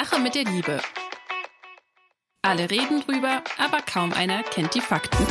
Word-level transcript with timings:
Sache 0.00 0.20
mit 0.20 0.36
der 0.36 0.44
Liebe. 0.44 0.80
Alle 2.42 2.70
reden 2.70 3.02
drüber, 3.04 3.42
aber 3.58 3.78
kaum 3.82 4.12
einer 4.12 4.44
kennt 4.44 4.76
die 4.76 4.80
Fakten. 4.80 5.26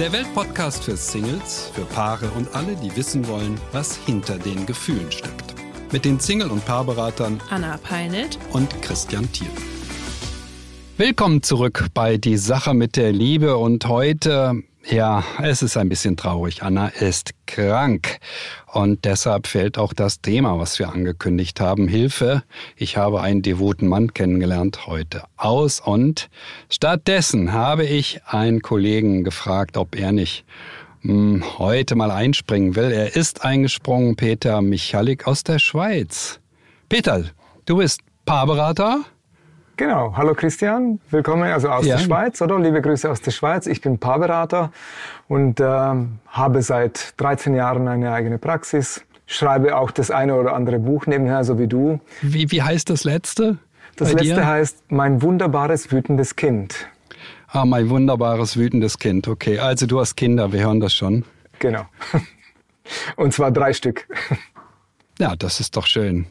Der 0.00 0.10
Weltpodcast 0.10 0.84
für 0.84 0.96
Singles, 0.96 1.70
für 1.74 1.84
Paare 1.84 2.30
und 2.30 2.54
alle, 2.54 2.76
die 2.76 2.96
wissen 2.96 3.28
wollen, 3.28 3.60
was 3.72 3.94
hinter 3.94 4.38
den 4.38 4.64
Gefühlen 4.64 5.12
steckt. 5.12 5.54
Mit 5.92 6.06
den 6.06 6.18
Single- 6.18 6.50
und 6.50 6.64
Paarberatern 6.64 7.42
Anna 7.50 7.76
Peinelt 7.76 8.38
und 8.54 8.80
Christian 8.80 9.30
Thiel. 9.32 9.50
Willkommen 10.96 11.42
zurück 11.42 11.88
bei 11.92 12.16
Die 12.16 12.38
Sache 12.38 12.72
mit 12.72 12.96
der 12.96 13.12
Liebe 13.12 13.58
und 13.58 13.86
heute 13.86 14.62
ja, 14.88 15.24
es 15.42 15.62
ist 15.62 15.76
ein 15.76 15.88
bisschen 15.88 16.16
traurig. 16.16 16.62
Anna 16.62 16.88
ist 16.88 17.32
krank. 17.46 18.18
Und 18.66 19.04
deshalb 19.04 19.46
fällt 19.46 19.78
auch 19.78 19.92
das 19.92 20.20
Thema, 20.20 20.58
was 20.58 20.78
wir 20.78 20.90
angekündigt 20.90 21.60
haben, 21.60 21.88
Hilfe. 21.88 22.42
Ich 22.76 22.96
habe 22.96 23.20
einen 23.20 23.42
devoten 23.42 23.88
Mann 23.88 24.14
kennengelernt 24.14 24.86
heute 24.86 25.24
aus. 25.36 25.80
Und 25.80 26.28
stattdessen 26.68 27.52
habe 27.52 27.84
ich 27.84 28.20
einen 28.26 28.60
Kollegen 28.60 29.24
gefragt, 29.24 29.76
ob 29.76 29.96
er 29.96 30.12
nicht 30.12 30.44
hm, 31.02 31.58
heute 31.58 31.96
mal 31.96 32.10
einspringen 32.10 32.76
will. 32.76 32.92
Er 32.92 33.16
ist 33.16 33.44
eingesprungen, 33.44 34.16
Peter 34.16 34.62
Michalik 34.62 35.26
aus 35.26 35.42
der 35.42 35.58
Schweiz. 35.58 36.40
Peter, 36.88 37.24
du 37.64 37.78
bist 37.78 38.00
Paarberater? 38.24 39.04
Genau. 39.76 40.14
Hallo 40.16 40.32
Christian, 40.32 41.00
willkommen 41.10 41.52
also 41.52 41.68
aus 41.68 41.84
ja. 41.84 41.96
der 41.96 42.04
Schweiz, 42.04 42.40
oder? 42.40 42.58
Liebe 42.58 42.80
Grüße 42.80 43.10
aus 43.10 43.20
der 43.20 43.30
Schweiz. 43.30 43.66
Ich 43.66 43.82
bin 43.82 43.98
Paarberater 43.98 44.72
und 45.28 45.60
äh, 45.60 45.64
habe 45.64 46.62
seit 46.62 47.12
13 47.18 47.54
Jahren 47.54 47.86
eine 47.86 48.10
eigene 48.10 48.38
Praxis. 48.38 49.04
Schreibe 49.26 49.76
auch 49.76 49.90
das 49.90 50.10
eine 50.10 50.34
oder 50.36 50.54
andere 50.54 50.78
Buch 50.78 51.06
nebenher, 51.06 51.44
so 51.44 51.58
wie 51.58 51.66
du. 51.66 52.00
Wie, 52.22 52.50
wie 52.50 52.62
heißt 52.62 52.88
das 52.88 53.04
letzte? 53.04 53.58
Das 53.96 54.14
letzte 54.14 54.36
dir? 54.36 54.46
heißt 54.46 54.90
Mein 54.90 55.20
wunderbares 55.20 55.92
wütendes 55.92 56.36
Kind. 56.36 56.88
Ah, 57.48 57.66
mein 57.66 57.90
wunderbares 57.90 58.56
wütendes 58.56 58.98
Kind. 58.98 59.28
Okay, 59.28 59.58
also 59.58 59.84
du 59.84 60.00
hast 60.00 60.16
Kinder, 60.16 60.52
wir 60.52 60.60
hören 60.60 60.80
das 60.80 60.94
schon. 60.94 61.26
Genau. 61.58 61.84
Und 63.16 63.34
zwar 63.34 63.50
drei 63.50 63.74
Stück. 63.74 64.08
Ja, 65.18 65.36
das 65.36 65.60
ist 65.60 65.76
doch 65.76 65.86
schön. 65.86 66.26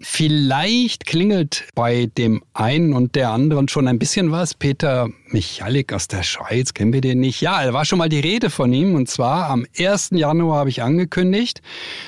Vielleicht 0.00 1.06
klingelt 1.06 1.64
bei 1.74 2.10
dem 2.18 2.42
einen 2.52 2.94
und 2.94 3.14
der 3.14 3.30
anderen 3.30 3.68
schon 3.68 3.86
ein 3.86 3.98
bisschen 3.98 4.32
was. 4.32 4.54
Peter 4.54 5.08
Michalik 5.28 5.92
aus 5.92 6.08
der 6.08 6.22
Schweiz, 6.22 6.74
kennen 6.74 6.92
wir 6.92 7.00
den 7.00 7.20
nicht? 7.20 7.40
Ja, 7.40 7.64
da 7.64 7.72
war 7.72 7.84
schon 7.84 7.98
mal 7.98 8.08
die 8.08 8.20
Rede 8.20 8.50
von 8.50 8.72
ihm. 8.72 8.94
Und 8.94 9.08
zwar 9.08 9.50
am 9.50 9.66
1. 9.78 10.10
Januar 10.12 10.60
habe 10.60 10.70
ich 10.70 10.82
angekündigt, 10.82 11.62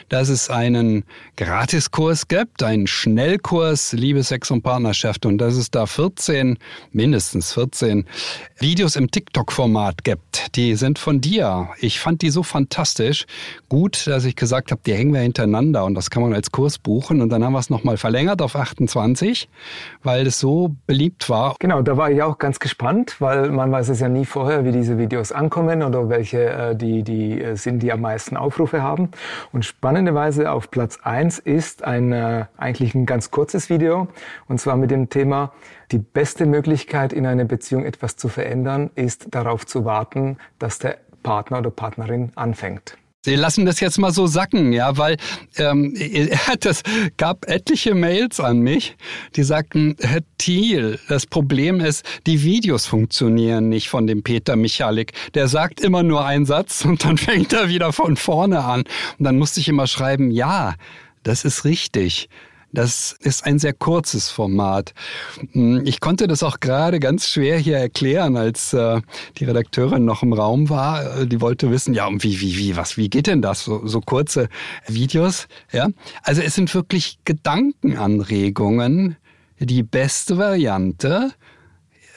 dass 0.08 0.28
es 0.28 0.50
einen 0.50 1.04
Gratiskurs 1.36 2.28
gibt, 2.28 2.62
einen 2.62 2.86
Schnellkurs 2.86 3.92
Liebe, 3.92 4.22
Sex 4.22 4.50
und 4.50 4.62
Partnerschaft. 4.62 5.24
Und 5.24 5.38
dass 5.38 5.54
es 5.54 5.70
da 5.70 5.86
14, 5.86 6.58
mindestens 6.92 7.52
14 7.52 8.04
Videos 8.58 8.96
im 8.96 9.10
TikTok-Format 9.10 10.04
gibt. 10.04 10.56
Die 10.56 10.74
sind 10.74 10.98
von 10.98 11.20
dir. 11.20 11.68
Ich 11.80 12.00
fand 12.00 12.22
die 12.22 12.30
so 12.30 12.42
fantastisch. 12.42 13.26
Gut, 13.68 14.06
dass 14.06 14.24
ich 14.24 14.34
gesagt 14.36 14.70
habe, 14.70 14.80
die 14.86 14.94
hängen 14.94 15.12
wir 15.12 15.20
hintereinander 15.20 15.84
und 15.84 15.94
das 15.94 16.10
kann 16.10 16.22
man 16.22 16.32
als 16.32 16.50
Kurs 16.50 16.78
buchen. 16.78 17.20
Und 17.20 17.30
dann 17.30 17.44
haben 17.44 17.52
wir 17.52 17.60
es 17.60 17.70
nochmal 17.76 17.98
verlängert 17.98 18.40
auf 18.40 18.56
28, 18.56 19.50
weil 20.02 20.26
es 20.26 20.40
so 20.40 20.74
beliebt 20.86 21.28
war. 21.28 21.56
Genau, 21.58 21.82
da 21.82 21.96
war 21.98 22.10
ich 22.10 22.22
auch 22.22 22.38
ganz 22.38 22.58
gespannt, 22.58 23.16
weil 23.18 23.50
man 23.50 23.70
weiß 23.70 23.90
es 23.90 24.00
ja 24.00 24.08
nie 24.08 24.24
vorher, 24.24 24.64
wie 24.64 24.72
diese 24.72 24.96
Videos 24.96 25.30
ankommen 25.30 25.82
oder 25.82 26.08
welche 26.08 26.46
äh, 26.46 26.74
die, 26.74 27.02
die 27.02 27.40
äh, 27.40 27.56
sind, 27.56 27.82
die 27.82 27.92
am 27.92 28.00
meisten 28.00 28.38
Aufrufe 28.38 28.82
haben. 28.82 29.10
Und 29.52 29.66
spannenderweise 29.66 30.50
auf 30.50 30.70
Platz 30.70 30.98
1 31.02 31.38
ist 31.38 31.84
ein 31.84 32.12
äh, 32.12 32.46
eigentlich 32.56 32.94
ein 32.94 33.04
ganz 33.04 33.30
kurzes 33.30 33.68
Video 33.68 34.08
und 34.48 34.58
zwar 34.58 34.76
mit 34.76 34.90
dem 34.90 35.10
Thema 35.10 35.52
die 35.92 35.98
beste 35.98 36.46
Möglichkeit 36.46 37.12
in 37.12 37.26
einer 37.26 37.44
Beziehung 37.44 37.84
etwas 37.84 38.16
zu 38.16 38.28
verändern 38.28 38.90
ist 38.94 39.34
darauf 39.34 39.66
zu 39.66 39.84
warten, 39.84 40.38
dass 40.58 40.78
der 40.78 40.98
Partner 41.22 41.58
oder 41.58 41.70
Partnerin 41.70 42.32
anfängt. 42.36 42.96
Sie 43.26 43.34
lassen 43.34 43.66
das 43.66 43.80
jetzt 43.80 43.98
mal 43.98 44.12
so 44.12 44.28
sacken, 44.28 44.72
ja, 44.72 44.98
weil 44.98 45.16
ähm, 45.58 45.96
das 46.60 46.84
gab 47.16 47.44
etliche 47.50 47.92
Mails 47.92 48.38
an 48.38 48.60
mich, 48.60 48.96
die 49.34 49.42
sagten, 49.42 49.96
Herr 49.98 50.20
Thiel, 50.38 51.00
das 51.08 51.26
Problem 51.26 51.80
ist, 51.80 52.06
die 52.28 52.44
Videos 52.44 52.86
funktionieren 52.86 53.68
nicht 53.68 53.88
von 53.88 54.06
dem 54.06 54.22
Peter 54.22 54.54
Michalik. 54.54 55.12
Der 55.34 55.48
sagt 55.48 55.80
immer 55.80 56.04
nur 56.04 56.24
einen 56.24 56.46
Satz 56.46 56.84
und 56.84 57.04
dann 57.04 57.18
fängt 57.18 57.52
er 57.52 57.68
wieder 57.68 57.92
von 57.92 58.16
vorne 58.16 58.62
an. 58.62 58.84
Und 59.18 59.24
dann 59.24 59.38
musste 59.38 59.58
ich 59.58 59.66
immer 59.66 59.88
schreiben, 59.88 60.30
ja, 60.30 60.76
das 61.24 61.44
ist 61.44 61.64
richtig. 61.64 62.28
Das 62.76 63.16
ist 63.20 63.46
ein 63.46 63.58
sehr 63.58 63.72
kurzes 63.72 64.28
Format. 64.28 64.92
Hm, 65.52 65.80
ich 65.86 65.98
konnte 66.00 66.26
das 66.26 66.42
auch 66.42 66.60
gerade 66.60 67.00
ganz 67.00 67.26
schwer 67.26 67.56
hier 67.56 67.78
erklären, 67.78 68.36
als 68.36 68.74
äh, 68.74 69.00
die 69.38 69.46
Redakteurin 69.46 70.04
noch 70.04 70.22
im 70.22 70.34
Raum 70.34 70.68
war. 70.68 71.22
Äh, 71.22 71.26
die 71.26 71.40
wollte 71.40 71.70
wissen, 71.70 71.94
ja, 71.94 72.06
wie, 72.10 72.38
wie, 72.42 72.58
wie, 72.58 72.76
was, 72.76 72.98
wie 72.98 73.08
geht 73.08 73.28
denn 73.28 73.40
das? 73.40 73.64
So, 73.64 73.86
so 73.86 74.02
kurze 74.02 74.50
Videos, 74.86 75.48
ja. 75.72 75.88
Also 76.22 76.42
es 76.42 76.54
sind 76.54 76.74
wirklich 76.74 77.18
Gedankenanregungen, 77.24 79.16
die 79.58 79.82
beste 79.82 80.36
Variante, 80.36 81.32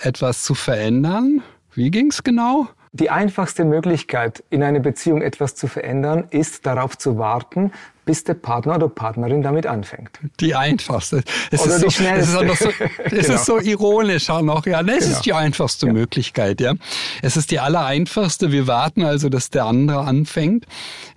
etwas 0.02 0.44
zu 0.44 0.56
verändern. 0.56 1.42
Wie 1.74 1.90
ging's 1.90 2.22
genau? 2.22 2.68
Die 2.92 3.10
einfachste 3.10 3.64
Möglichkeit, 3.64 4.44
in 4.50 4.64
einer 4.64 4.80
Beziehung 4.82 5.22
etwas 5.22 5.56
zu 5.56 5.68
verändern, 5.68 6.26
ist 6.32 6.66
darauf 6.66 6.98
zu 6.98 7.18
warten, 7.18 7.72
bis 8.10 8.24
der 8.24 8.34
Partner 8.34 8.78
oder 8.78 8.90
Partnerin 8.90 9.44
damit 9.44 9.68
anfängt. 9.68 10.10
Die 10.40 10.56
einfachste. 10.56 11.22
Es 11.52 11.62
oder 11.62 11.76
ist 11.76 11.78
die 11.78 11.82
so, 11.84 11.90
schnellste. 11.92 12.44
Es 12.44 12.54
ist, 12.54 12.64
so, 12.64 12.70
es 13.04 13.12
genau. 13.12 13.36
ist 13.36 13.46
so 13.46 13.60
ironisch 13.60 14.32
auch 14.32 14.42
noch. 14.42 14.66
Ja, 14.66 14.82
ne, 14.82 14.94
es 14.94 15.02
genau. 15.02 15.12
ist 15.12 15.26
die 15.28 15.34
einfachste 15.34 15.86
ja. 15.86 15.94
Möglichkeit. 15.94 16.60
Ja, 16.60 16.74
es 17.22 17.38
ist 17.38 17.52
die 17.52 17.60
allereinfachste. 17.60 18.52
Wir 18.52 18.66
warten 18.66 19.04
also, 19.04 19.30
dass 19.30 19.52
der 19.52 19.66
andere 19.66 20.00
anfängt. 20.00 20.66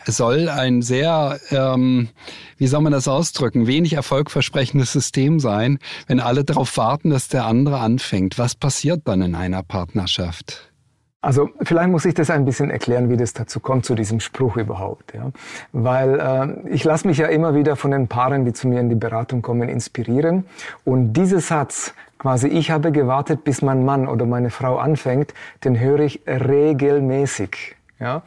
Es 0.05 0.19
soll 0.19 0.51
ein 0.51 0.83
sehr, 0.83 1.41
ähm, 1.51 2.11
wie 2.59 2.67
soll 2.67 2.83
man 2.83 2.93
das 2.93 3.09
ausdrücken, 3.09 3.67
wenig 3.67 3.95
erfolgversprechendes 3.95 4.93
System 4.93 5.41
sein, 5.41 5.79
wenn 6.09 6.21
alle 6.21 6.45
darauf 6.45 6.77
warten, 6.77 7.09
dass 7.09 7.29
der 7.29 7.47
andere 7.47 7.79
anfängt. 7.79 8.37
Was 8.37 8.55
passiert 8.55 9.01
dann 9.07 9.23
in 9.23 9.35
einer 9.35 9.63
Partnerschaft? 9.63 10.72
Also 11.23 11.51
vielleicht 11.63 11.89
muss 11.89 12.05
ich 12.05 12.15
das 12.15 12.31
ein 12.31 12.45
bisschen 12.45 12.69
erklären, 12.69 13.09
wie 13.09 13.17
das 13.17 13.33
dazu 13.33 13.61
kommt, 13.61 13.87
zu 13.87 13.95
diesem 13.95 14.19
Spruch 14.19 14.57
überhaupt. 14.57 15.15
Ja? 15.15 15.31
Weil 15.73 16.19
äh, 16.19 16.69
ich 16.69 16.83
lasse 16.83 17.07
mich 17.07 17.19
ja 17.19 17.29
immer 17.29 17.55
wieder 17.55 17.77
von 17.77 17.93
den 17.93 18.09
Paaren, 18.09 18.45
die 18.45 18.53
zu 18.53 18.67
mir 18.67 18.81
in 18.81 18.89
die 18.89 18.97
Beratung 18.97 19.41
kommen, 19.41 19.69
inspirieren. 19.69 20.45
Und 20.85 21.13
dieser 21.13 21.39
Satz, 21.39 21.95
quasi 22.19 22.49
ich 22.49 22.73
habe 22.73 22.91
gewartet, 22.91 23.45
bis 23.45 23.63
mein 23.63 23.85
Mann 23.85 24.09
oder 24.09 24.27
meine 24.27 24.51
Frau 24.51 24.79
anfängt, 24.79 25.33
den 25.63 25.79
höre 25.79 26.01
ich 26.01 26.23
regelmäßig. 26.27 27.77
Ja? 28.01 28.23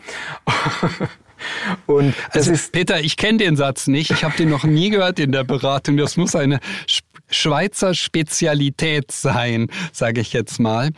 Und 1.85 2.13
das 2.27 2.47
also, 2.47 2.53
ist 2.53 2.71
Peter, 2.71 2.99
ich 2.99 3.17
kenne 3.17 3.37
den 3.39 3.55
Satz 3.55 3.87
nicht. 3.87 4.11
Ich 4.11 4.23
habe 4.23 4.35
den 4.37 4.49
noch 4.49 4.63
nie 4.63 4.89
gehört 4.89 5.19
in 5.19 5.31
der 5.31 5.43
Beratung. 5.43 5.97
Das 5.97 6.17
muss 6.17 6.35
eine 6.35 6.59
Schweizer 7.29 7.93
Spezialität 7.93 9.11
sein, 9.11 9.67
sage 9.91 10.21
ich 10.21 10.33
jetzt 10.33 10.59
mal. 10.59 10.91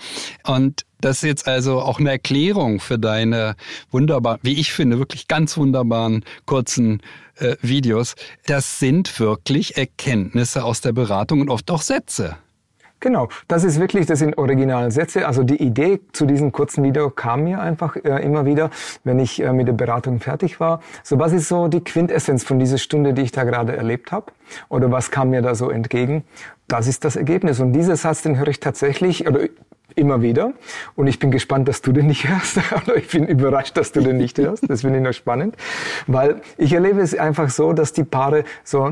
Und 0.46 0.86
das 1.00 1.18
ist 1.18 1.24
jetzt 1.24 1.48
also 1.48 1.80
auch 1.80 2.00
eine 2.00 2.12
Erklärung 2.12 2.80
für 2.80 2.98
deine 2.98 3.56
wunderbar, 3.92 4.40
wie 4.42 4.60
ich 4.60 4.74
finde, 4.74 5.00
wirklich 5.00 5.28
ganz 5.28 5.58
wunderbaren 5.58 6.26
kurzen 6.46 7.02
äh, 7.36 7.56
Videos. 7.62 8.16
Das 8.46 8.80
sind 8.80 9.20
wirklich 9.20 9.78
Erkenntnisse 9.78 10.64
aus 10.64 10.82
der 10.82 10.92
Beratung 10.92 11.42
und 11.42 11.50
oft 11.50 11.70
auch 11.72 11.82
Sätze. 11.82 12.38
Genau, 13.00 13.30
das 13.48 13.64
ist 13.64 13.80
wirklich, 13.80 14.08
das 14.08 14.20
sind 14.20 14.38
originale 14.38 14.90
Sätze. 14.90 15.28
Also 15.28 15.44
die 15.44 15.62
Idee 15.62 16.00
zu 16.14 16.26
diesem 16.26 16.52
kurzen 16.52 16.84
Video 16.84 17.12
kam 17.12 17.44
mir 17.44 17.60
einfach 17.60 17.96
äh, 17.96 18.24
immer 18.24 18.46
wieder, 18.46 18.72
wenn 19.04 19.20
ich 19.20 19.42
äh, 19.42 19.54
mit 19.54 19.68
der 19.68 19.74
Beratung 19.74 20.20
fertig 20.20 20.60
war. 20.60 20.82
So, 21.04 21.20
was 21.20 21.32
ist 21.32 21.48
so 21.48 21.68
die 21.68 21.84
Quintessenz 21.84 22.44
von 22.44 22.58
dieser 22.58 22.80
Stunde, 22.80 23.14
die 23.14 23.22
ich 23.22 23.32
da 23.32 23.44
gerade 23.44 23.76
erlebt 23.76 24.12
habe? 24.12 24.32
Oder 24.70 24.92
was 24.92 25.12
kam 25.12 25.30
mir 25.30 25.44
da 25.44 25.54
so 25.54 25.70
entgegen? 25.70 26.24
Das 26.68 26.88
ist 26.88 27.06
das 27.06 27.16
Ergebnis. 27.16 27.60
Und 27.60 27.74
dieser 27.74 27.96
Satz, 27.96 28.24
den 28.24 28.38
höre 28.40 28.48
ich 28.48 28.60
tatsächlich, 28.60 29.28
oder 29.28 29.42
immer 29.98 30.22
wieder. 30.22 30.54
Und 30.96 31.08
ich 31.08 31.20
bin 31.20 31.32
gespannt, 31.32 31.68
dass 31.68 31.82
du 31.82 31.92
den 31.92 32.08
nicht 32.08 32.28
hörst. 32.28 32.60
ich 32.96 33.10
bin 33.10 33.28
überrascht, 33.28 33.76
dass 33.78 33.92
du 33.92 34.02
den 34.02 34.18
nicht 34.18 34.38
hörst. 34.38 34.70
Das 34.70 34.82
finde 34.82 35.00
ich 35.00 35.04
noch 35.04 35.14
spannend. 35.14 35.56
Weil 36.06 36.42
ich 36.58 36.74
erlebe 36.74 37.02
es 37.02 37.18
einfach 37.18 37.50
so, 37.50 37.74
dass 37.74 37.94
die 37.94 38.04
Paare 38.04 38.44
so 38.64 38.92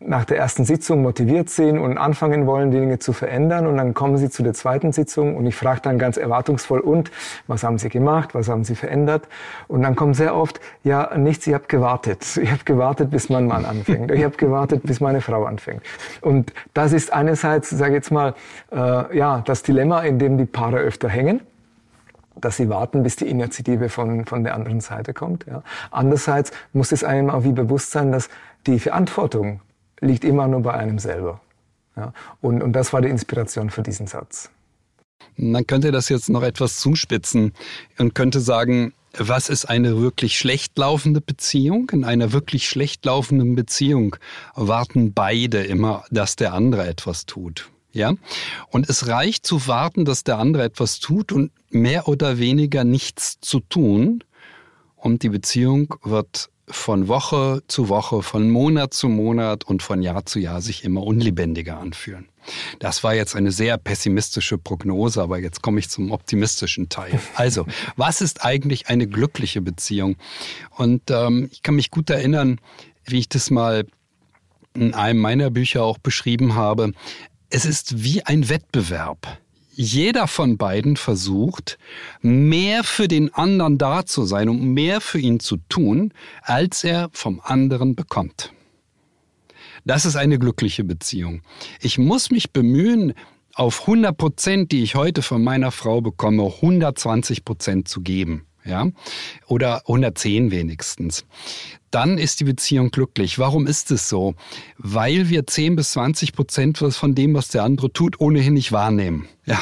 nach 0.00 0.24
der 0.24 0.38
ersten 0.38 0.64
Sitzung 0.64 1.02
motiviert 1.02 1.48
sind 1.48 1.78
und 1.78 1.98
anfangen 1.98 2.46
wollen, 2.46 2.70
die 2.70 2.78
Dinge 2.78 2.98
zu 2.98 3.12
verändern. 3.12 3.66
Und 3.66 3.76
dann 3.76 3.94
kommen 3.94 4.16
sie 4.18 4.30
zu 4.30 4.42
der 4.42 4.54
zweiten 4.54 4.92
Sitzung 4.92 5.36
und 5.36 5.46
ich 5.46 5.54
frage 5.54 5.80
dann 5.82 5.98
ganz 5.98 6.16
erwartungsvoll, 6.16 6.80
und 6.80 7.10
was 7.46 7.62
haben 7.62 7.78
sie 7.78 7.88
gemacht? 7.88 8.34
Was 8.34 8.48
haben 8.48 8.64
sie 8.64 8.74
verändert? 8.74 9.28
Und 9.68 9.82
dann 9.82 9.96
kommt 9.96 10.16
sehr 10.16 10.34
oft, 10.34 10.60
ja, 10.84 11.16
nichts, 11.16 11.46
ich 11.46 11.54
habe 11.54 11.64
gewartet. 11.68 12.26
Ich 12.42 12.50
habe 12.50 12.64
gewartet, 12.64 13.10
bis 13.10 13.28
mein 13.28 13.46
Mann 13.46 13.64
anfängt. 13.64 14.10
Ich 14.10 14.24
habe 14.24 14.36
gewartet, 14.36 14.82
bis 14.82 15.00
meine 15.00 15.20
Frau 15.20 15.44
anfängt. 15.44 15.80
Und 16.22 16.52
das 16.74 16.92
ist 16.92 17.12
einerseits, 17.12 17.70
sage 17.70 17.92
ich 17.92 17.96
jetzt 17.96 18.10
mal, 18.10 18.34
äh, 18.72 19.16
ja, 19.16 19.42
das 19.44 19.62
Dilemma, 19.62 20.00
in 20.00 20.18
dem 20.18 20.31
die 20.38 20.46
Paare 20.46 20.78
öfter 20.78 21.08
hängen 21.08 21.40
dass 22.40 22.56
sie 22.56 22.68
warten, 22.68 23.02
bis 23.02 23.16
die 23.16 23.26
Initiative 23.26 23.88
von, 23.88 24.24
von 24.24 24.44
der 24.44 24.54
anderen 24.54 24.80
Seite 24.80 25.12
kommt. 25.12 25.46
Ja. 25.46 25.62
Andererseits 25.90 26.50
muss 26.72 26.92
es 26.92 27.04
einem 27.04 27.30
auch 27.30 27.44
wie 27.44 27.52
bewusst 27.52 27.90
sein, 27.90 28.12
dass 28.12 28.28
die 28.66 28.78
Verantwortung 28.78 29.60
liegt 30.00 30.24
immer 30.24 30.48
nur 30.48 30.62
bei 30.62 30.74
einem 30.74 30.98
selber. 30.98 31.40
Ja? 31.96 32.12
Und, 32.40 32.62
und 32.62 32.72
das 32.72 32.92
war 32.92 33.00
die 33.00 33.08
Inspiration 33.08 33.70
für 33.70 33.82
diesen 33.82 34.06
Satz. 34.06 34.50
Man 35.36 35.66
könnte 35.66 35.92
das 35.92 36.08
jetzt 36.08 36.28
noch 36.28 36.42
etwas 36.42 36.78
zuspitzen 36.78 37.52
und 37.98 38.14
könnte 38.14 38.40
sagen, 38.40 38.92
was 39.16 39.48
ist 39.48 39.66
eine 39.66 40.00
wirklich 40.00 40.38
schlecht 40.38 40.76
laufende 40.78 41.20
Beziehung? 41.20 41.90
In 41.90 42.04
einer 42.04 42.32
wirklich 42.32 42.68
schlecht 42.68 43.04
laufenden 43.04 43.54
Beziehung 43.54 44.16
warten 44.54 45.12
beide 45.12 45.62
immer, 45.62 46.04
dass 46.10 46.34
der 46.36 46.54
andere 46.54 46.86
etwas 46.86 47.26
tut. 47.26 47.70
Ja? 47.92 48.14
Und 48.68 48.88
es 48.88 49.06
reicht 49.06 49.46
zu 49.46 49.66
warten, 49.66 50.04
dass 50.04 50.24
der 50.24 50.38
andere 50.38 50.64
etwas 50.64 50.98
tut 50.98 51.32
und 51.32 51.52
mehr 51.70 52.08
oder 52.08 52.38
weniger 52.38 52.84
nichts 52.84 53.40
zu 53.40 53.60
tun. 53.60 54.24
Und 54.96 55.22
die 55.22 55.28
Beziehung 55.28 55.94
wird 56.02 56.50
von 56.68 57.08
Woche 57.08 57.62
zu 57.68 57.88
Woche, 57.88 58.22
von 58.22 58.50
Monat 58.50 58.94
zu 58.94 59.08
Monat 59.08 59.64
und 59.64 59.82
von 59.82 60.02
Jahr 60.02 60.24
zu 60.26 60.38
Jahr 60.38 60.62
sich 60.62 60.84
immer 60.84 61.02
unlebendiger 61.02 61.78
anfühlen. 61.78 62.28
Das 62.78 63.04
war 63.04 63.14
jetzt 63.14 63.36
eine 63.36 63.52
sehr 63.52 63.78
pessimistische 63.78 64.58
Prognose, 64.58 65.22
aber 65.22 65.38
jetzt 65.38 65.62
komme 65.62 65.78
ich 65.78 65.88
zum 65.88 66.10
optimistischen 66.10 66.88
Teil. 66.88 67.20
Also, 67.34 67.66
was 67.96 68.20
ist 68.20 68.44
eigentlich 68.44 68.88
eine 68.88 69.06
glückliche 69.06 69.60
Beziehung? 69.60 70.16
Und 70.70 71.10
ähm, 71.10 71.48
ich 71.52 71.62
kann 71.62 71.76
mich 71.76 71.90
gut 71.90 72.10
erinnern, 72.10 72.60
wie 73.04 73.20
ich 73.20 73.28
das 73.28 73.50
mal 73.50 73.86
in 74.74 74.94
einem 74.94 75.20
meiner 75.20 75.50
Bücher 75.50 75.84
auch 75.84 75.98
beschrieben 75.98 76.54
habe. 76.54 76.92
Es 77.54 77.66
ist 77.66 78.02
wie 78.02 78.24
ein 78.24 78.48
Wettbewerb 78.48 79.38
jeder 79.74 80.26
von 80.26 80.56
beiden 80.56 80.96
versucht, 80.96 81.78
mehr 82.22 82.82
für 82.82 83.08
den 83.08 83.32
anderen 83.34 83.76
da 83.76 84.06
zu 84.06 84.24
sein 84.24 84.48
und 84.48 84.62
mehr 84.62 85.02
für 85.02 85.18
ihn 85.18 85.38
zu 85.38 85.58
tun, 85.68 86.14
als 86.40 86.82
er 86.82 87.10
vom 87.12 87.42
anderen 87.44 87.94
bekommt. 87.94 88.54
Das 89.84 90.06
ist 90.06 90.16
eine 90.16 90.38
glückliche 90.38 90.82
Beziehung. 90.82 91.42
Ich 91.80 91.98
muss 91.98 92.30
mich 92.30 92.52
bemühen, 92.52 93.12
auf 93.54 93.82
100 93.82 94.16
Prozent, 94.16 94.72
die 94.72 94.82
ich 94.82 94.94
heute 94.94 95.20
von 95.20 95.44
meiner 95.44 95.72
Frau 95.72 96.00
bekomme, 96.00 96.44
120 96.44 97.44
Prozent 97.44 97.86
zu 97.86 98.00
geben 98.00 98.46
ja, 98.64 98.88
oder 99.46 99.82
110 99.86 100.50
wenigstens, 100.50 101.24
dann 101.92 102.16
ist 102.16 102.40
die 102.40 102.44
Beziehung 102.44 102.90
glücklich. 102.90 103.38
Warum 103.38 103.66
ist 103.66 103.90
es 103.90 104.08
so? 104.08 104.34
Weil 104.78 105.28
wir 105.28 105.46
10 105.46 105.76
bis 105.76 105.92
20 105.92 106.32
Prozent 106.32 106.78
von 106.78 107.14
dem, 107.14 107.34
was 107.34 107.48
der 107.48 107.64
andere 107.64 107.92
tut, 107.92 108.18
ohnehin 108.18 108.54
nicht 108.54 108.72
wahrnehmen. 108.72 109.28
Ja, 109.44 109.58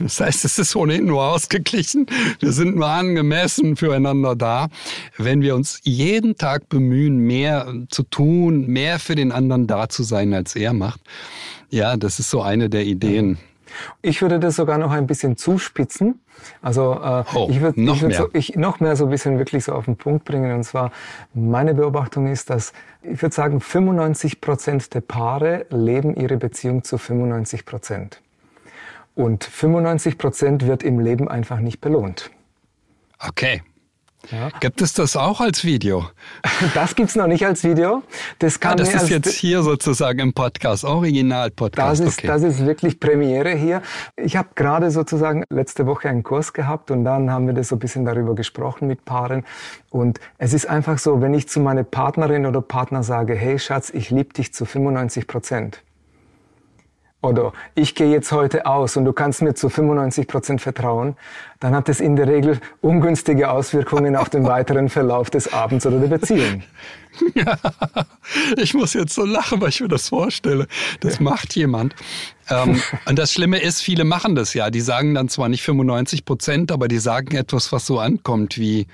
das 0.00 0.20
heißt, 0.20 0.46
es 0.46 0.58
ist 0.58 0.74
ohnehin 0.74 1.04
nur 1.04 1.22
ausgeglichen. 1.22 2.06
Wir 2.40 2.50
sind 2.50 2.76
nur 2.76 2.88
angemessen 2.88 3.76
füreinander 3.76 4.34
da. 4.34 4.68
Wenn 5.18 5.42
wir 5.42 5.54
uns 5.54 5.80
jeden 5.82 6.38
Tag 6.38 6.70
bemühen, 6.70 7.18
mehr 7.18 7.74
zu 7.90 8.04
tun, 8.04 8.66
mehr 8.68 8.98
für 8.98 9.14
den 9.14 9.30
anderen 9.30 9.66
da 9.66 9.90
zu 9.90 10.02
sein, 10.02 10.32
als 10.32 10.56
er 10.56 10.72
macht. 10.72 11.02
Ja, 11.68 11.98
das 11.98 12.20
ist 12.20 12.30
so 12.30 12.40
eine 12.40 12.70
der 12.70 12.86
Ideen. 12.86 13.36
Ich 14.00 14.22
würde 14.22 14.38
das 14.38 14.56
sogar 14.56 14.78
noch 14.78 14.92
ein 14.92 15.06
bisschen 15.06 15.36
zuspitzen. 15.36 16.20
Also 16.60 16.94
äh, 16.94 17.24
oh, 17.34 17.48
ich 17.50 17.60
würde 17.60 17.82
noch, 17.82 17.96
ich 17.96 18.02
würd 18.02 18.14
so, 18.14 18.28
ich, 18.32 18.56
noch 18.56 18.80
mehr 18.80 18.96
so 18.96 19.04
ein 19.04 19.10
bisschen 19.10 19.38
wirklich 19.38 19.64
so 19.64 19.72
auf 19.72 19.84
den 19.84 19.96
Punkt 19.96 20.24
bringen. 20.24 20.52
Und 20.52 20.64
zwar, 20.64 20.92
meine 21.34 21.74
Beobachtung 21.74 22.26
ist, 22.26 22.50
dass 22.50 22.72
ich 23.02 23.20
würde 23.22 23.34
sagen, 23.34 23.60
95 23.60 24.40
Prozent 24.40 24.94
der 24.94 25.00
Paare 25.00 25.66
leben 25.70 26.14
ihre 26.14 26.36
Beziehung 26.36 26.84
zu 26.84 26.98
95 26.98 27.64
Prozent. 27.64 28.20
Und 29.14 29.44
95 29.44 30.18
Prozent 30.18 30.66
wird 30.66 30.82
im 30.82 31.00
Leben 31.00 31.28
einfach 31.28 31.58
nicht 31.58 31.80
belohnt. 31.80 32.30
Okay. 33.18 33.62
Ja. 34.30 34.50
Gibt 34.60 34.80
es 34.80 34.92
das 34.92 35.16
auch 35.16 35.40
als 35.40 35.64
Video? 35.64 36.06
Das 36.74 36.94
gibt's 36.94 37.16
noch 37.16 37.26
nicht 37.26 37.44
als 37.44 37.64
Video. 37.64 38.02
Das, 38.38 38.60
kann 38.60 38.72
ah, 38.72 38.76
das 38.76 38.94
ist 38.94 39.08
jetzt 39.08 39.34
hier 39.34 39.62
sozusagen 39.62 40.20
im 40.20 40.32
Podcast, 40.32 40.84
Original-Podcast. 40.84 42.00
Das 42.00 42.08
ist, 42.08 42.18
okay. 42.18 42.26
das 42.28 42.42
ist 42.42 42.64
wirklich 42.64 43.00
Premiere 43.00 43.50
hier. 43.50 43.82
Ich 44.16 44.36
habe 44.36 44.48
gerade 44.54 44.90
sozusagen 44.90 45.44
letzte 45.50 45.86
Woche 45.86 46.08
einen 46.08 46.22
Kurs 46.22 46.52
gehabt 46.52 46.90
und 46.90 47.04
dann 47.04 47.30
haben 47.30 47.46
wir 47.46 47.54
das 47.54 47.68
so 47.68 47.76
ein 47.76 47.78
bisschen 47.80 48.04
darüber 48.04 48.34
gesprochen 48.34 48.86
mit 48.86 49.04
Paaren. 49.04 49.44
Und 49.90 50.20
es 50.38 50.52
ist 50.52 50.68
einfach 50.68 50.98
so, 50.98 51.20
wenn 51.20 51.34
ich 51.34 51.48
zu 51.48 51.60
meiner 51.60 51.84
Partnerin 51.84 52.46
oder 52.46 52.62
Partner 52.62 53.02
sage, 53.02 53.34
hey 53.34 53.58
Schatz, 53.58 53.90
ich 53.90 54.10
liebe 54.10 54.32
dich 54.32 54.54
zu 54.54 54.64
95 54.64 55.26
Prozent 55.26 55.82
oder 57.22 57.52
ich 57.74 57.94
gehe 57.94 58.10
jetzt 58.10 58.32
heute 58.32 58.66
aus 58.66 58.96
und 58.96 59.04
du 59.04 59.12
kannst 59.12 59.42
mir 59.42 59.54
zu 59.54 59.68
95 59.68 60.26
Prozent 60.26 60.60
vertrauen, 60.60 61.16
dann 61.60 61.74
hat 61.74 61.88
es 61.88 62.00
in 62.00 62.16
der 62.16 62.26
Regel 62.26 62.60
ungünstige 62.80 63.50
Auswirkungen 63.50 64.16
auf 64.16 64.28
den 64.28 64.44
weiteren 64.44 64.88
Verlauf 64.88 65.30
des 65.30 65.52
Abends 65.52 65.86
oder 65.86 65.98
der 65.98 66.08
Beziehung. 66.08 66.62
Ja, 67.34 67.58
ich 68.56 68.72
muss 68.72 68.94
jetzt 68.94 69.14
so 69.14 69.26
lachen, 69.26 69.60
weil 69.60 69.68
ich 69.68 69.82
mir 69.82 69.88
das 69.88 70.08
vorstelle. 70.08 70.66
Das 71.00 71.16
ja. 71.16 71.22
macht 71.22 71.54
jemand. 71.54 71.94
Ähm, 72.48 72.80
und 73.04 73.18
das 73.18 73.34
Schlimme 73.34 73.58
ist, 73.58 73.82
viele 73.82 74.04
machen 74.04 74.34
das 74.34 74.54
ja. 74.54 74.70
Die 74.70 74.80
sagen 74.80 75.12
dann 75.14 75.28
zwar 75.28 75.50
nicht 75.50 75.62
95 75.62 76.24
Prozent, 76.24 76.72
aber 76.72 76.88
die 76.88 76.96
sagen 76.96 77.36
etwas, 77.36 77.70
was 77.70 77.84
so 77.84 77.98
ankommt 77.98 78.56
wie, 78.56 78.86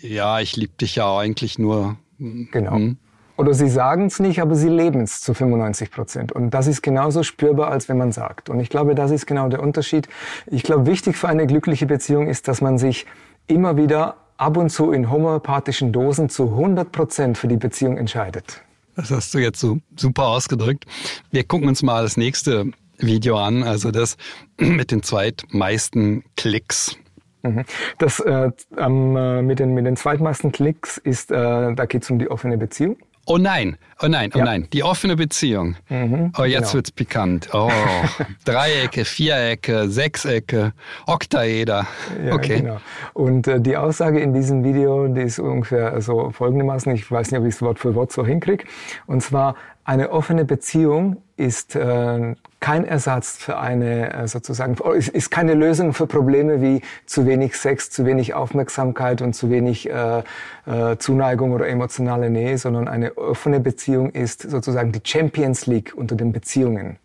ja, 0.00 0.40
ich 0.40 0.56
liebe 0.56 0.72
dich 0.80 0.96
ja 0.96 1.18
eigentlich 1.18 1.58
nur. 1.58 1.98
Genau. 2.18 2.76
Hm. 2.76 2.96
Oder 3.38 3.54
sie 3.54 3.68
sagen 3.68 4.06
es 4.06 4.18
nicht, 4.18 4.42
aber 4.42 4.56
sie 4.56 4.68
leben 4.68 5.02
es 5.02 5.20
zu 5.20 5.32
95 5.32 5.92
Prozent. 5.92 6.32
Und 6.32 6.50
das 6.50 6.66
ist 6.66 6.82
genauso 6.82 7.22
spürbar, 7.22 7.70
als 7.70 7.88
wenn 7.88 7.96
man 7.96 8.10
sagt. 8.10 8.50
Und 8.50 8.58
ich 8.58 8.68
glaube, 8.68 8.96
das 8.96 9.12
ist 9.12 9.26
genau 9.26 9.48
der 9.48 9.62
Unterschied. 9.62 10.08
Ich 10.46 10.64
glaube, 10.64 10.86
wichtig 10.86 11.16
für 11.16 11.28
eine 11.28 11.46
glückliche 11.46 11.86
Beziehung 11.86 12.26
ist, 12.26 12.48
dass 12.48 12.60
man 12.60 12.78
sich 12.78 13.06
immer 13.46 13.76
wieder 13.76 14.16
ab 14.38 14.56
und 14.56 14.70
zu 14.70 14.90
in 14.90 15.08
homöopathischen 15.08 15.92
Dosen 15.92 16.28
zu 16.28 16.48
100 16.48 16.90
Prozent 16.90 17.38
für 17.38 17.46
die 17.46 17.56
Beziehung 17.56 17.96
entscheidet. 17.96 18.60
Das 18.96 19.12
hast 19.12 19.32
du 19.32 19.38
jetzt 19.38 19.60
so 19.60 19.78
super 19.96 20.26
ausgedrückt. 20.26 20.86
Wir 21.30 21.44
gucken 21.44 21.68
uns 21.68 21.84
mal 21.84 22.02
das 22.02 22.16
nächste 22.16 22.72
Video 22.98 23.38
an, 23.38 23.62
also 23.62 23.92
das 23.92 24.16
mit 24.58 24.90
den 24.90 25.04
zweitmeisten 25.04 26.24
Klicks. 26.36 26.96
Mhm. 27.44 27.64
Das 27.98 28.18
äh, 28.18 28.50
ähm, 28.76 29.46
mit, 29.46 29.60
den, 29.60 29.74
mit 29.74 29.86
den 29.86 29.94
zweitmeisten 29.94 30.50
Klicks 30.50 30.98
ist, 30.98 31.30
äh, 31.30 31.72
da 31.72 31.86
geht 31.86 32.02
es 32.02 32.10
um 32.10 32.18
die 32.18 32.28
offene 32.28 32.58
Beziehung. 32.58 32.96
Oh 33.30 33.36
nein, 33.36 33.76
oh 34.00 34.08
nein, 34.08 34.30
oh 34.34 34.38
ja. 34.38 34.44
nein. 34.44 34.68
Die 34.72 34.82
offene 34.82 35.14
Beziehung. 35.14 35.76
Mhm, 35.90 36.32
oh, 36.38 36.44
jetzt 36.44 36.60
genau. 36.62 36.74
wird's 36.74 36.90
pikant. 36.90 37.50
Oh, 37.52 37.70
Dreiecke, 38.46 39.04
Vierecke, 39.04 39.90
Sechsecke, 39.90 40.72
Oktaeder. 41.06 41.86
Ja, 42.24 42.32
okay. 42.32 42.62
Genau. 42.62 42.80
Und 43.12 43.46
äh, 43.46 43.60
die 43.60 43.76
Aussage 43.76 44.20
in 44.20 44.32
diesem 44.32 44.64
Video, 44.64 45.08
die 45.08 45.20
ist 45.20 45.38
ungefähr 45.38 46.00
so 46.00 46.30
folgendermaßen, 46.30 46.90
ich 46.94 47.10
weiß 47.10 47.30
nicht, 47.30 47.40
ob 47.40 47.46
ich 47.46 47.54
es 47.54 47.60
Wort 47.60 47.78
für 47.78 47.94
Wort 47.94 48.12
so 48.12 48.24
hinkriege. 48.24 48.64
Und 49.06 49.22
zwar, 49.22 49.56
eine 49.88 50.10
offene 50.10 50.44
Beziehung 50.44 51.22
ist 51.38 51.74
äh, 51.74 52.34
kein 52.60 52.84
Ersatz 52.84 53.38
für 53.38 53.56
eine 53.56 54.12
äh, 54.12 54.28
sozusagen, 54.28 54.76
ist, 54.94 55.08
ist 55.08 55.30
keine 55.30 55.54
Lösung 55.54 55.94
für 55.94 56.06
Probleme 56.06 56.60
wie 56.60 56.82
zu 57.06 57.24
wenig 57.24 57.56
Sex, 57.56 57.88
zu 57.88 58.04
wenig 58.04 58.34
Aufmerksamkeit 58.34 59.22
und 59.22 59.32
zu 59.32 59.48
wenig 59.48 59.88
äh, 59.88 60.22
äh, 60.66 60.98
Zuneigung 60.98 61.52
oder 61.52 61.68
emotionale 61.68 62.28
Nähe, 62.28 62.58
sondern 62.58 62.86
eine 62.86 63.16
offene 63.16 63.60
Beziehung 63.60 64.10
ist 64.10 64.42
sozusagen 64.42 64.92
die 64.92 65.00
Champions 65.02 65.64
League 65.64 65.94
unter 65.96 66.16
den 66.16 66.32
Beziehungen. 66.32 66.98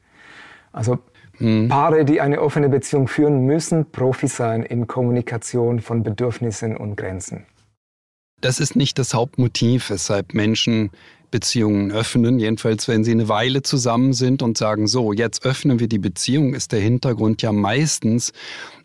Also 0.74 1.00
mhm. 1.40 1.70
Paare, 1.70 2.04
die 2.04 2.20
eine 2.20 2.42
offene 2.42 2.68
Beziehung 2.68 3.08
führen, 3.08 3.46
müssen 3.46 3.92
Profi 3.92 4.28
sein 4.28 4.62
in 4.62 4.88
Kommunikation 4.88 5.80
von 5.80 6.04
Bedürfnissen 6.04 6.76
und 6.76 6.98
Grenzen. 6.98 7.46
Das 8.42 8.60
ist 8.60 8.76
nicht 8.76 9.00
das 9.00 9.14
Hauptmotiv, 9.14 9.90
weshalb 9.90 10.34
Menschen 10.34 10.92
Beziehungen 11.34 11.92
öffnen. 11.92 12.38
Jedenfalls, 12.38 12.88
wenn 12.88 13.04
sie 13.04 13.10
eine 13.10 13.28
Weile 13.28 13.64
zusammen 13.64 14.14
sind 14.14 14.44
und 14.44 14.56
sagen, 14.56 14.86
so, 14.88 15.14
jetzt 15.14 15.44
öffnen 15.44 15.80
wir 15.80 15.88
die 15.88 15.98
Beziehung, 15.98 16.54
ist 16.54 16.72
der 16.72 16.80
Hintergrund 16.80 17.42
ja 17.42 17.52
meistens, 17.52 18.34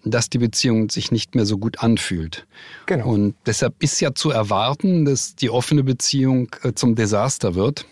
dass 0.03 0.31
die 0.31 0.39
Beziehung 0.39 0.89
sich 0.89 1.13
nicht 1.13 1.35
mehr 1.35 1.45
so 1.45 1.59
gut 1.59 1.81
anfühlt. 1.81 2.47
Genau. 2.87 3.11
Und 3.11 3.35
deshalb 3.45 3.75
ist 3.83 4.01
ja 4.01 4.15
zu 4.15 4.31
erwarten, 4.31 5.05
dass 5.05 5.37
die 5.37 5.51
offene 5.51 5.85
Beziehung 5.85 6.49
äh, 6.63 6.73
zum 6.73 6.95
Desaster 6.95 7.55
wird 7.55 7.85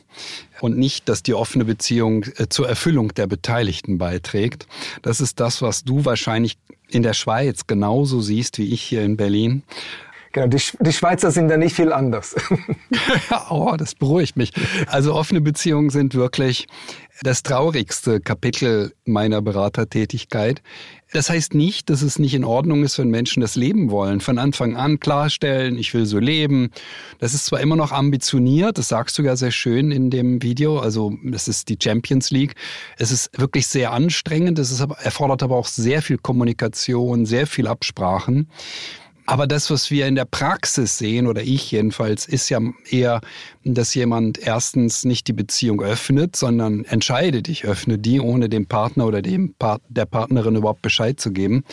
und 0.62 0.78
nicht, 0.78 1.06
dass 1.10 1.22
die 1.22 1.34
offene 1.34 1.66
Beziehung 1.66 2.24
äh, 2.38 2.46
zur 2.48 2.66
Erfüllung 2.66 3.12
der 3.12 3.26
Beteiligten 3.26 3.98
beiträgt. 3.98 4.66
Das 5.02 5.20
ist 5.20 5.38
das, 5.38 5.60
was 5.60 5.84
du 5.84 6.06
wahrscheinlich 6.06 6.56
in 6.88 7.02
der 7.02 7.14
Schweiz 7.14 7.66
genauso 7.66 8.22
siehst 8.22 8.58
wie 8.58 8.72
ich 8.72 8.82
hier 8.82 9.02
in 9.02 9.18
Berlin. 9.18 9.62
Genau, 10.36 10.48
die, 10.48 10.60
die 10.80 10.92
Schweizer 10.92 11.30
sind 11.30 11.48
da 11.48 11.56
nicht 11.56 11.74
viel 11.74 11.94
anders. 11.94 12.36
oh, 13.48 13.74
das 13.78 13.94
beruhigt 13.94 14.36
mich. 14.36 14.52
Also 14.86 15.14
offene 15.14 15.40
Beziehungen 15.40 15.88
sind 15.88 16.14
wirklich 16.14 16.66
das 17.22 17.42
traurigste 17.42 18.20
Kapitel 18.20 18.92
meiner 19.06 19.40
Beratertätigkeit. 19.40 20.60
Das 21.10 21.30
heißt 21.30 21.54
nicht, 21.54 21.88
dass 21.88 22.02
es 22.02 22.18
nicht 22.18 22.34
in 22.34 22.44
Ordnung 22.44 22.84
ist, 22.84 22.98
wenn 22.98 23.08
Menschen 23.08 23.40
das 23.40 23.56
leben 23.56 23.90
wollen. 23.90 24.20
Von 24.20 24.36
Anfang 24.36 24.76
an 24.76 25.00
klarstellen, 25.00 25.78
ich 25.78 25.94
will 25.94 26.04
so 26.04 26.18
leben. 26.18 26.70
Das 27.18 27.32
ist 27.32 27.46
zwar 27.46 27.60
immer 27.60 27.76
noch 27.76 27.92
ambitioniert, 27.92 28.76
das 28.76 28.88
sagst 28.88 29.16
du 29.16 29.22
ja 29.22 29.36
sehr 29.36 29.52
schön 29.52 29.90
in 29.90 30.10
dem 30.10 30.42
Video. 30.42 30.78
Also 30.78 31.16
es 31.32 31.48
ist 31.48 31.70
die 31.70 31.78
Champions 31.82 32.30
League. 32.30 32.56
Es 32.98 33.10
ist 33.10 33.30
wirklich 33.40 33.68
sehr 33.68 33.92
anstrengend. 33.92 34.58
Es 34.58 34.70
ist 34.70 34.80
erfordert 34.80 35.42
aber 35.42 35.56
auch 35.56 35.66
sehr 35.66 36.02
viel 36.02 36.18
Kommunikation, 36.18 37.24
sehr 37.24 37.46
viel 37.46 37.68
Absprachen. 37.68 38.50
Aber 39.26 39.48
das, 39.48 39.70
was 39.70 39.90
wir 39.90 40.06
in 40.06 40.14
der 40.14 40.24
Praxis 40.24 40.98
sehen, 40.98 41.26
oder 41.26 41.42
ich 41.42 41.72
jedenfalls, 41.72 42.26
ist 42.26 42.48
ja 42.48 42.60
eher, 42.88 43.20
dass 43.64 43.94
jemand 43.94 44.38
erstens 44.38 45.04
nicht 45.04 45.26
die 45.26 45.32
Beziehung 45.32 45.82
öffnet, 45.82 46.36
sondern 46.36 46.84
entscheidet, 46.84 47.48
ich 47.48 47.64
öffne 47.64 47.98
die, 47.98 48.20
ohne 48.20 48.48
dem 48.48 48.66
Partner 48.66 49.06
oder 49.06 49.22
dem 49.22 49.54
Part 49.54 49.82
der 49.88 50.06
Partnerin 50.06 50.54
überhaupt 50.54 50.82
Bescheid 50.82 51.18
zu 51.18 51.32
geben. 51.32 51.64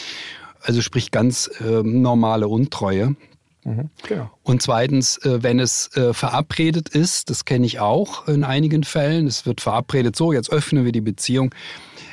Also 0.61 0.81
sprich 0.81 1.11
ganz 1.11 1.51
äh, 1.59 1.83
normale 1.83 2.47
Untreue. 2.47 3.15
Mhm, 3.65 3.89
genau. 4.01 4.31
Und 4.41 4.63
zweitens, 4.63 5.17
äh, 5.17 5.43
wenn 5.43 5.59
es 5.59 5.95
äh, 5.95 6.13
verabredet 6.13 6.89
ist, 6.89 7.29
das 7.29 7.45
kenne 7.45 7.67
ich 7.67 7.79
auch 7.79 8.27
in 8.27 8.43
einigen 8.43 8.83
Fällen, 8.83 9.27
es 9.27 9.45
wird 9.45 9.61
verabredet, 9.61 10.15
so, 10.15 10.33
jetzt 10.33 10.51
öffnen 10.51 10.85
wir 10.85 10.91
die 10.91 11.01
Beziehung, 11.01 11.53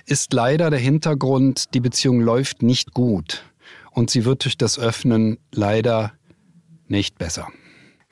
ist 0.05 0.33
leider 0.33 0.69
der 0.71 0.79
Hintergrund, 0.79 1.73
die 1.75 1.81
Beziehung 1.81 2.21
läuft 2.21 2.63
nicht 2.63 2.93
gut 2.93 3.45
und 3.93 4.11
sie 4.11 4.25
wird 4.25 4.45
durch 4.45 4.59
das 4.59 4.79
Öffnen 4.79 5.39
leider 5.53 6.13
nicht 6.89 7.19
besser. 7.19 7.49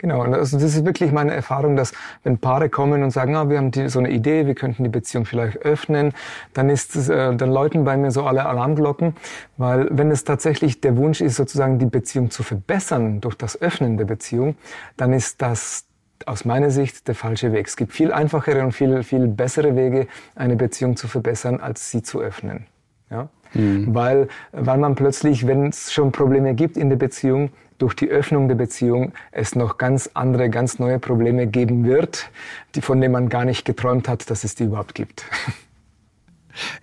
Genau, 0.00 0.22
und 0.22 0.30
das 0.30 0.52
ist 0.52 0.84
wirklich 0.84 1.10
meine 1.10 1.34
Erfahrung, 1.34 1.74
dass 1.74 1.92
wenn 2.22 2.38
Paare 2.38 2.68
kommen 2.68 3.02
und 3.02 3.10
sagen, 3.10 3.34
ah, 3.34 3.48
wir 3.48 3.58
haben 3.58 3.72
die, 3.72 3.88
so 3.88 3.98
eine 3.98 4.10
Idee, 4.10 4.46
wir 4.46 4.54
könnten 4.54 4.84
die 4.84 4.90
Beziehung 4.90 5.24
vielleicht 5.24 5.58
öffnen, 5.58 6.12
dann 6.54 6.70
ist 6.70 6.94
es, 6.94 7.08
äh, 7.08 7.34
dann 7.34 7.50
läuten 7.50 7.84
bei 7.84 7.96
mir 7.96 8.12
so 8.12 8.22
alle 8.22 8.46
Alarmglocken, 8.46 9.16
weil 9.56 9.88
wenn 9.90 10.12
es 10.12 10.22
tatsächlich 10.22 10.80
der 10.80 10.96
Wunsch 10.96 11.20
ist, 11.20 11.34
sozusagen 11.34 11.80
die 11.80 11.86
Beziehung 11.86 12.30
zu 12.30 12.44
verbessern 12.44 13.20
durch 13.20 13.34
das 13.34 13.60
Öffnen 13.60 13.96
der 13.96 14.04
Beziehung, 14.04 14.54
dann 14.96 15.12
ist 15.12 15.42
das 15.42 15.84
aus 16.26 16.44
meiner 16.44 16.70
Sicht 16.70 17.08
der 17.08 17.16
falsche 17.16 17.52
Weg. 17.52 17.66
Es 17.66 17.76
gibt 17.76 17.92
viel 17.92 18.12
einfachere 18.12 18.62
und 18.62 18.70
viel, 18.72 19.02
viel 19.02 19.26
bessere 19.26 19.74
Wege, 19.74 20.06
eine 20.36 20.54
Beziehung 20.54 20.96
zu 20.96 21.08
verbessern, 21.08 21.58
als 21.58 21.90
sie 21.90 22.04
zu 22.04 22.20
öffnen. 22.20 22.66
Ja? 23.10 23.30
Mhm. 23.54 23.94
Weil, 23.94 24.28
weil 24.52 24.78
man 24.78 24.94
plötzlich, 24.94 25.46
wenn 25.46 25.68
es 25.68 25.92
schon 25.92 26.12
Probleme 26.12 26.54
gibt 26.54 26.76
in 26.76 26.88
der 26.88 26.96
Beziehung, 26.96 27.50
durch 27.78 27.94
die 27.94 28.08
Öffnung 28.08 28.48
der 28.48 28.56
Beziehung 28.56 29.12
es 29.30 29.54
noch 29.54 29.78
ganz 29.78 30.10
andere, 30.14 30.50
ganz 30.50 30.78
neue 30.78 30.98
Probleme 30.98 31.46
geben 31.46 31.84
wird, 31.84 32.28
die, 32.74 32.80
von 32.80 33.00
denen 33.00 33.12
man 33.12 33.28
gar 33.28 33.44
nicht 33.44 33.64
geträumt 33.64 34.08
hat, 34.08 34.28
dass 34.30 34.44
es 34.44 34.54
die 34.54 34.64
überhaupt 34.64 34.94
gibt. 34.94 35.24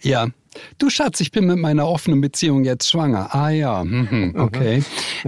Ja. 0.01 0.27
Du 0.77 0.89
Schatz, 0.89 1.19
ich 1.19 1.31
bin 1.31 1.47
mit 1.47 1.57
meiner 1.57 1.85
offenen 1.85 2.21
Beziehung 2.21 2.63
jetzt 2.63 2.89
schwanger. 2.89 3.35
Ah 3.35 3.49
ja, 3.49 3.83
mhm, 3.83 4.07
mhm. 4.09 4.39
okay. 4.39 4.83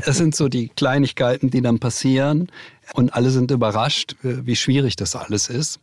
Das 0.06 0.16
sind 0.16 0.34
so 0.34 0.48
die 0.48 0.70
Kleinigkeiten, 0.70 1.50
die 1.50 1.62
dann 1.62 1.80
passieren 1.80 2.48
und 2.94 3.14
alle 3.14 3.30
sind 3.30 3.52
überrascht, 3.52 4.16
wie 4.22 4.56
schwierig 4.56 4.96
das 4.96 5.18
alles 5.18 5.50
ist. 5.50 5.82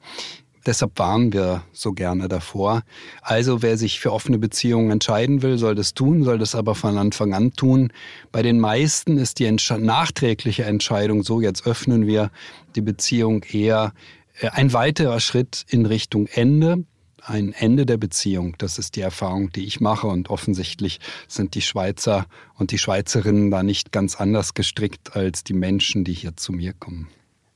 Deshalb 0.67 0.99
warnen 0.99 1.33
wir 1.33 1.63
so 1.73 1.93
gerne 1.93 2.29
davor. 2.29 2.83
Also 3.21 3.63
wer 3.63 3.77
sich 3.77 4.01
für 4.01 4.13
offene 4.13 4.39
Beziehungen 4.39 4.91
entscheiden 4.91 5.43
will, 5.43 5.59
soll 5.59 5.75
das 5.75 5.95
tun, 5.95 6.25
soll 6.25 6.39
das 6.39 6.55
aber 6.55 6.75
von 6.75 6.97
Anfang 6.97 7.35
an 7.35 7.53
tun. 7.53 7.93
Bei 8.33 8.43
den 8.43 8.59
meisten 8.59 9.19
ist 9.19 9.39
die 9.39 9.45
Entsch 9.45 9.71
nachträgliche 9.71 10.65
Entscheidung 10.65 11.23
so, 11.23 11.41
jetzt 11.41 11.67
öffnen 11.67 12.07
wir 12.07 12.31
die 12.77 12.81
Beziehung 12.81 13.43
eher 13.43 13.93
äh, 14.41 14.49
ein 14.49 14.73
weiterer 14.73 15.21
Schritt 15.21 15.65
in 15.69 15.87
Richtung 15.87 16.27
Ende 16.27 16.85
ein 17.27 17.53
Ende 17.53 17.87
der 17.87 17.97
Beziehung. 17.97 18.55
Das 18.59 18.79
ist 18.79 18.97
die 18.97 19.01
Erfahrung, 19.01 19.51
die 19.51 19.65
ich 19.65 19.81
mache. 19.81 20.07
Und 20.07 20.31
offensichtlich 20.31 21.01
sind 21.27 21.55
die 21.55 21.63
Schweizer 21.63 22.27
und 22.55 22.71
die 22.71 22.79
Schweizerinnen 22.79 23.51
da 23.51 23.63
nicht 23.63 23.93
ganz 23.93 24.17
anders 24.17 24.55
gestrickt 24.55 25.17
als 25.17 25.45
die 25.45 25.55
Menschen, 25.55 26.05
die 26.05 26.13
hier 26.13 26.37
zu 26.37 26.53
mir 26.53 26.73
kommen. 26.73 27.09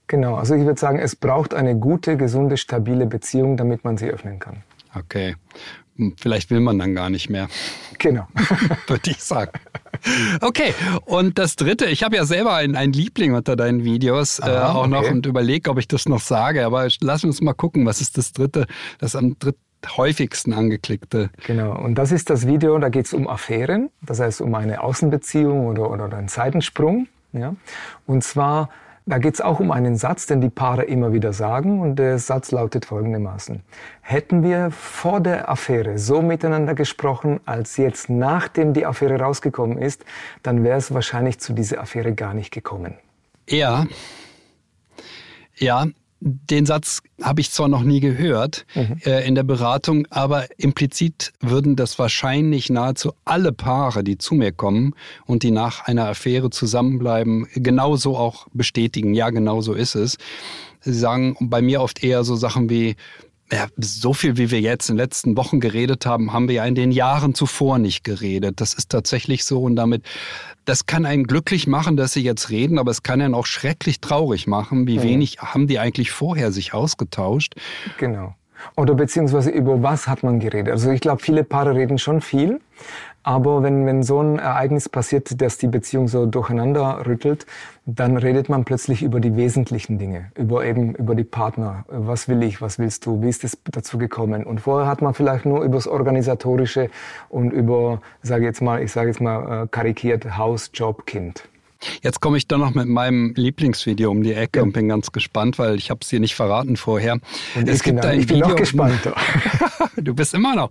Genau, 0.08 0.36
also 0.36 0.54
ich 0.54 0.64
würde 0.64 0.80
sagen, 0.80 0.98
es 0.98 1.14
braucht 1.14 1.54
eine 1.54 1.76
gute, 1.76 2.16
gesunde, 2.16 2.56
stabile 2.56 3.06
Beziehung, 3.06 3.56
damit 3.56 3.84
man 3.84 3.98
sie 3.98 4.08
öffnen 4.08 4.38
kann. 4.38 4.62
Okay. 4.94 5.36
Hm, 5.96 6.14
vielleicht 6.18 6.50
will 6.50 6.60
man 6.60 6.78
dann 6.78 6.94
gar 6.94 7.10
nicht 7.10 7.28
mehr. 7.28 7.48
Genau. 7.98 8.26
würde 8.86 9.10
ich 9.10 9.22
sagen. 9.22 9.52
Okay, 10.40 10.72
und 11.04 11.38
das 11.38 11.56
dritte, 11.56 11.86
ich 11.86 12.02
habe 12.04 12.16
ja 12.16 12.24
selber 12.24 12.54
einen, 12.54 12.74
einen 12.76 12.92
Liebling 12.92 13.34
unter 13.34 13.54
deinen 13.54 13.84
Videos 13.84 14.38
äh, 14.38 14.44
auch 14.44 14.82
okay. 14.82 14.88
noch 14.88 15.10
und 15.10 15.26
überlege, 15.26 15.70
ob 15.70 15.78
ich 15.78 15.88
das 15.88 16.08
noch 16.08 16.20
sage, 16.20 16.64
aber 16.64 16.88
lass 17.00 17.24
uns 17.24 17.40
mal 17.40 17.52
gucken, 17.52 17.84
was 17.84 18.00
ist 18.00 18.16
das 18.16 18.32
dritte, 18.32 18.66
das 18.98 19.14
am 19.14 19.38
dritten 19.38 19.60
häufigsten 19.96 20.52
angeklickte. 20.52 21.30
Genau, 21.46 21.76
und 21.76 21.96
das 21.96 22.12
ist 22.12 22.30
das 22.30 22.46
Video, 22.46 22.78
da 22.78 22.88
geht 22.88 23.06
es 23.06 23.12
um 23.12 23.28
Affären, 23.28 23.90
das 24.02 24.20
heißt 24.20 24.40
um 24.40 24.54
eine 24.54 24.82
Außenbeziehung 24.82 25.66
oder, 25.66 25.90
oder 25.90 26.16
einen 26.16 26.28
Seitensprung. 26.28 27.08
Ja? 27.32 27.54
Und 28.06 28.24
zwar 28.24 28.70
da 29.08 29.16
geht 29.16 29.34
es 29.34 29.40
auch 29.40 29.58
um 29.58 29.70
einen 29.70 29.96
Satz, 29.96 30.26
den 30.26 30.42
die 30.42 30.50
Paare 30.50 30.84
immer 30.84 31.14
wieder 31.14 31.32
sagen 31.32 31.80
und 31.80 31.96
der 31.96 32.18
Satz 32.18 32.52
lautet 32.52 32.84
folgendermaßen. 32.84 33.62
Hätten 34.02 34.42
wir 34.42 34.70
vor 34.70 35.20
der 35.20 35.48
Affäre 35.48 35.98
so 35.98 36.20
miteinander 36.20 36.74
gesprochen, 36.74 37.40
als 37.46 37.78
jetzt 37.78 38.10
nachdem 38.10 38.74
die 38.74 38.84
Affäre 38.84 39.18
rausgekommen 39.18 39.78
ist, 39.78 40.04
dann 40.42 40.62
wäre 40.62 40.76
es 40.76 40.92
wahrscheinlich 40.92 41.40
zu 41.40 41.54
dieser 41.54 41.80
Affäre 41.80 42.12
gar 42.12 42.34
nicht 42.34 42.52
gekommen. 42.52 42.98
Ja. 43.48 43.86
Ja, 45.56 45.86
den 46.20 46.66
Satz 46.66 47.00
habe 47.22 47.40
ich 47.40 47.50
zwar 47.50 47.68
noch 47.68 47.82
nie 47.82 48.00
gehört 48.00 48.66
mhm. 48.74 48.96
äh, 49.04 49.26
in 49.26 49.34
der 49.34 49.44
Beratung, 49.44 50.06
aber 50.10 50.46
implizit 50.58 51.32
würden 51.40 51.76
das 51.76 51.98
wahrscheinlich 51.98 52.70
nahezu 52.70 53.12
alle 53.24 53.52
Paare, 53.52 54.02
die 54.02 54.18
zu 54.18 54.34
mir 54.34 54.52
kommen 54.52 54.94
und 55.26 55.42
die 55.42 55.52
nach 55.52 55.86
einer 55.86 56.08
Affäre 56.08 56.50
zusammenbleiben, 56.50 57.46
genauso 57.54 58.16
auch 58.16 58.48
bestätigen. 58.52 59.14
Ja, 59.14 59.30
genau 59.30 59.60
so 59.60 59.74
ist 59.74 59.94
es. 59.94 60.16
Sie 60.80 60.94
sagen 60.94 61.36
bei 61.40 61.62
mir 61.62 61.82
oft 61.82 62.02
eher 62.02 62.24
so 62.24 62.34
Sachen 62.34 62.68
wie, 62.68 62.96
ja, 63.52 63.68
so 63.76 64.12
viel, 64.12 64.36
wie 64.36 64.50
wir 64.50 64.60
jetzt 64.60 64.90
in 64.90 64.96
den 64.96 65.04
letzten 65.04 65.36
Wochen 65.36 65.60
geredet 65.60 66.04
haben, 66.04 66.32
haben 66.32 66.48
wir 66.48 66.56
ja 66.56 66.64
in 66.66 66.74
den 66.74 66.92
Jahren 66.92 67.34
zuvor 67.34 67.78
nicht 67.78 68.04
geredet. 68.04 68.60
Das 68.60 68.74
ist 68.74 68.90
tatsächlich 68.90 69.44
so 69.44 69.62
und 69.62 69.76
damit, 69.76 70.04
das 70.68 70.84
kann 70.84 71.06
einen 71.06 71.24
glücklich 71.24 71.66
machen, 71.66 71.96
dass 71.96 72.12
sie 72.12 72.22
jetzt 72.22 72.50
reden, 72.50 72.78
aber 72.78 72.90
es 72.90 73.02
kann 73.02 73.22
einen 73.22 73.34
auch 73.34 73.46
schrecklich 73.46 74.00
traurig 74.00 74.46
machen. 74.46 74.86
Wie 74.86 74.96
ja. 74.96 75.02
wenig 75.02 75.38
haben 75.38 75.66
die 75.66 75.78
eigentlich 75.78 76.10
vorher 76.10 76.52
sich 76.52 76.74
ausgetauscht? 76.74 77.54
Genau. 77.96 78.34
Oder 78.76 78.94
beziehungsweise 78.94 79.50
über 79.50 79.82
was 79.82 80.08
hat 80.08 80.22
man 80.22 80.40
geredet? 80.40 80.72
Also 80.72 80.90
ich 80.90 81.00
glaube, 81.00 81.22
viele 81.22 81.44
Paare 81.44 81.74
reden 81.74 81.96
schon 81.96 82.20
viel, 82.20 82.60
aber 83.28 83.62
wenn, 83.62 83.84
wenn 83.84 84.02
so 84.02 84.22
ein 84.22 84.38
Ereignis 84.38 84.88
passiert, 84.88 85.42
dass 85.42 85.58
die 85.58 85.66
Beziehung 85.66 86.08
so 86.08 86.24
durcheinander 86.24 87.04
rüttelt, 87.06 87.44
dann 87.84 88.16
redet 88.16 88.48
man 88.48 88.64
plötzlich 88.64 89.02
über 89.02 89.20
die 89.20 89.36
wesentlichen 89.36 89.98
Dinge, 89.98 90.32
über 90.34 90.64
eben 90.64 90.94
über 90.94 91.14
die 91.14 91.24
Partner. 91.24 91.84
Was 91.88 92.26
will 92.28 92.42
ich, 92.42 92.62
was 92.62 92.78
willst 92.78 93.04
du, 93.04 93.20
wie 93.20 93.28
ist 93.28 93.44
es 93.44 93.58
dazu 93.70 93.98
gekommen? 93.98 94.44
Und 94.44 94.62
vorher 94.62 94.88
hat 94.88 95.02
man 95.02 95.12
vielleicht 95.12 95.44
nur 95.44 95.62
über 95.62 95.74
das 95.74 95.86
Organisatorische 95.86 96.88
und 97.28 97.50
über, 97.50 98.00
sage 98.22 98.46
jetzt 98.46 98.62
mal, 98.62 98.82
ich 98.82 98.92
sage 98.92 99.08
jetzt 99.08 99.20
mal 99.20 99.64
äh, 99.64 99.66
karikiert, 99.66 100.38
Haus, 100.38 100.70
Job, 100.72 101.04
Kind. 101.04 101.50
Jetzt 102.02 102.20
komme 102.20 102.38
ich 102.38 102.46
dann 102.48 102.60
noch 102.60 102.74
mit 102.74 102.86
meinem 102.86 103.34
Lieblingsvideo 103.34 104.10
um 104.10 104.22
die 104.22 104.32
Ecke 104.32 104.58
ja. 104.58 104.62
und 104.64 104.72
bin 104.72 104.88
ganz 104.88 105.12
gespannt, 105.12 105.58
weil 105.58 105.76
ich 105.76 105.90
habe 105.90 106.00
es 106.02 106.08
dir 106.08 106.20
nicht 106.20 106.34
verraten 106.34 106.76
vorher. 106.76 107.20
Und 107.54 107.68
es 107.68 107.82
gibt 107.82 108.00
genau, 108.00 108.12
ein 108.12 108.20
ich 108.20 108.26
bin 108.26 108.36
Video. 108.36 108.48
Noch 108.48 108.56
gespannt. 108.56 109.00
du 109.96 110.14
bist 110.14 110.34
immer 110.34 110.54
noch. 110.54 110.70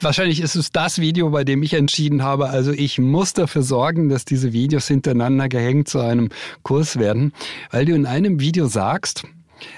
Wahrscheinlich 0.00 0.40
ist 0.40 0.54
es 0.54 0.72
das 0.72 0.98
Video, 0.98 1.30
bei 1.30 1.44
dem 1.44 1.62
ich 1.62 1.74
entschieden 1.74 2.22
habe, 2.22 2.50
also 2.50 2.72
ich 2.72 2.98
muss 2.98 3.32
dafür 3.32 3.62
sorgen, 3.62 4.08
dass 4.08 4.24
diese 4.24 4.52
Videos 4.52 4.88
hintereinander 4.88 5.48
gehängt 5.48 5.88
zu 5.88 6.00
einem 6.00 6.28
Kurs 6.62 6.98
werden, 6.98 7.32
weil 7.70 7.84
du 7.84 7.94
in 7.94 8.06
einem 8.06 8.40
Video 8.40 8.66
sagst, 8.66 9.24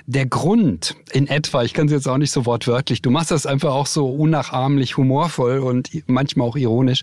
der 0.07 0.27
Grund 0.27 0.97
in 1.13 1.27
etwa, 1.27 1.63
ich 1.63 1.75
kann 1.75 1.87
es 1.87 1.93
jetzt 1.93 2.09
auch 2.09 2.19
nicht 2.19 2.31
so 2.31 2.47
wortwörtlich, 2.47 3.03
du 3.03 3.11
machst 3.11 3.31
das 3.31 3.47
einfach 3.47 3.73
auch 3.73 3.87
so 3.87 4.09
unnachahmlich 4.09 4.97
humorvoll 4.97 5.59
und 5.59 5.91
manchmal 6.07 6.49
auch 6.49 6.57
ironisch. 6.57 7.03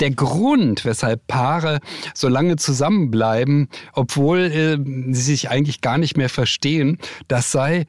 Der 0.00 0.10
Grund, 0.10 0.84
weshalb 0.84 1.26
Paare 1.26 1.80
so 2.14 2.28
lange 2.28 2.56
zusammenbleiben, 2.56 3.68
obwohl 3.92 4.38
äh, 4.38 4.78
sie 5.12 5.22
sich 5.22 5.50
eigentlich 5.50 5.80
gar 5.80 5.98
nicht 5.98 6.16
mehr 6.16 6.28
verstehen, 6.28 6.98
das 7.28 7.52
sei 7.52 7.86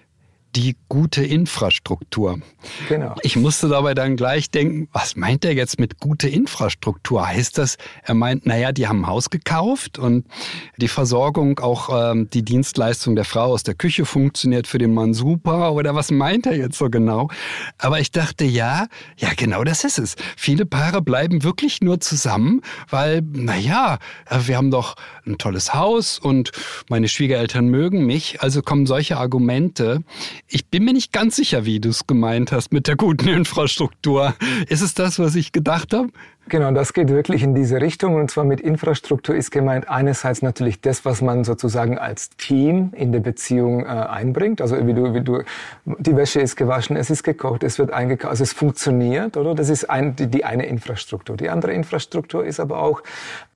die 0.55 0.75
gute 0.87 1.23
Infrastruktur. 1.23 2.39
Genau. 2.87 3.15
Ich 3.23 3.35
musste 3.35 3.67
dabei 3.69 3.93
dann 3.93 4.15
gleich 4.15 4.51
denken, 4.51 4.87
was 4.91 5.15
meint 5.15 5.43
er 5.45 5.53
jetzt 5.53 5.79
mit 5.79 5.99
gute 5.99 6.29
Infrastruktur? 6.29 7.27
Heißt 7.27 7.57
das, 7.57 7.77
er 8.03 8.13
meint, 8.13 8.45
naja, 8.45 8.71
die 8.71 8.87
haben 8.87 9.01
ein 9.01 9.07
Haus 9.07 9.29
gekauft 9.29 9.97
und 9.97 10.25
die 10.77 10.87
Versorgung, 10.87 11.59
auch 11.59 11.89
ähm, 12.11 12.29
die 12.29 12.43
Dienstleistung 12.43 13.15
der 13.15 13.25
Frau 13.25 13.45
aus 13.45 13.63
der 13.63 13.73
Küche 13.73 14.05
funktioniert 14.05 14.67
für 14.67 14.77
den 14.77 14.93
Mann 14.93 15.13
super 15.13 15.73
oder 15.73 15.95
was 15.95 16.11
meint 16.11 16.45
er 16.45 16.55
jetzt 16.55 16.77
so 16.77 16.89
genau? 16.89 17.29
Aber 17.79 17.99
ich 17.99 18.11
dachte, 18.11 18.45
ja, 18.45 18.87
ja, 19.17 19.29
genau 19.35 19.63
das 19.63 19.83
ist 19.83 19.97
es. 19.97 20.15
Viele 20.37 20.65
Paare 20.65 21.01
bleiben 21.01 21.43
wirklich 21.43 21.81
nur 21.81 21.99
zusammen, 21.99 22.61
weil, 22.89 23.21
naja, 23.21 23.97
wir 24.29 24.57
haben 24.57 24.71
doch 24.71 24.95
ein 25.25 25.37
tolles 25.37 25.73
Haus 25.73 26.19
und 26.19 26.51
meine 26.89 27.07
Schwiegereltern 27.07 27.67
mögen 27.67 28.05
mich, 28.05 28.41
also 28.41 28.61
kommen 28.61 28.85
solche 28.85 29.17
Argumente 29.17 30.03
ich 30.53 30.67
bin 30.67 30.85
mir 30.85 30.93
nicht 30.93 31.11
ganz 31.11 31.35
sicher, 31.35 31.65
wie 31.65 31.79
du 31.79 31.89
es 31.89 32.05
gemeint 32.05 32.51
hast 32.51 32.71
mit 32.71 32.87
der 32.87 32.95
guten 32.95 33.27
Infrastruktur. 33.27 34.35
Ist 34.69 34.81
es 34.81 34.93
das, 34.93 35.17
was 35.17 35.33
ich 35.35 35.51
gedacht 35.51 35.93
habe? 35.93 36.09
Genau, 36.47 36.71
das 36.71 36.93
geht 36.93 37.09
wirklich 37.09 37.41
in 37.41 37.55
diese 37.55 37.81
Richtung. 37.81 38.15
Und 38.15 38.29
zwar 38.29 38.43
mit 38.43 38.61
Infrastruktur 38.61 39.33
ist 39.33 39.49
gemeint 39.49 39.89
einerseits 39.89 40.43
natürlich 40.43 40.79
das, 40.79 41.05
was 41.05 41.21
man 41.21 41.43
sozusagen 41.43 41.97
als 41.97 42.29
Team 42.31 42.91
in 42.95 43.11
der 43.11 43.21
Beziehung 43.21 43.83
äh, 43.83 43.87
einbringt. 43.87 44.61
Also 44.61 44.85
wie 44.85 44.93
du, 44.93 45.15
wie 45.15 45.21
du, 45.21 45.41
die 45.85 46.15
Wäsche 46.15 46.41
ist 46.41 46.55
gewaschen, 46.55 46.97
es 46.97 47.09
ist 47.09 47.23
gekocht, 47.23 47.63
es 47.63 47.79
wird 47.79 47.91
eingekauft, 47.91 48.29
also 48.29 48.43
es 48.43 48.53
funktioniert, 48.53 49.37
oder? 49.37 49.55
Das 49.55 49.69
ist 49.69 49.89
ein, 49.89 50.15
die, 50.15 50.27
die 50.27 50.45
eine 50.45 50.67
Infrastruktur. 50.67 51.35
Die 51.35 51.49
andere 51.49 51.73
Infrastruktur 51.73 52.45
ist 52.45 52.59
aber 52.59 52.77
auch 52.79 53.01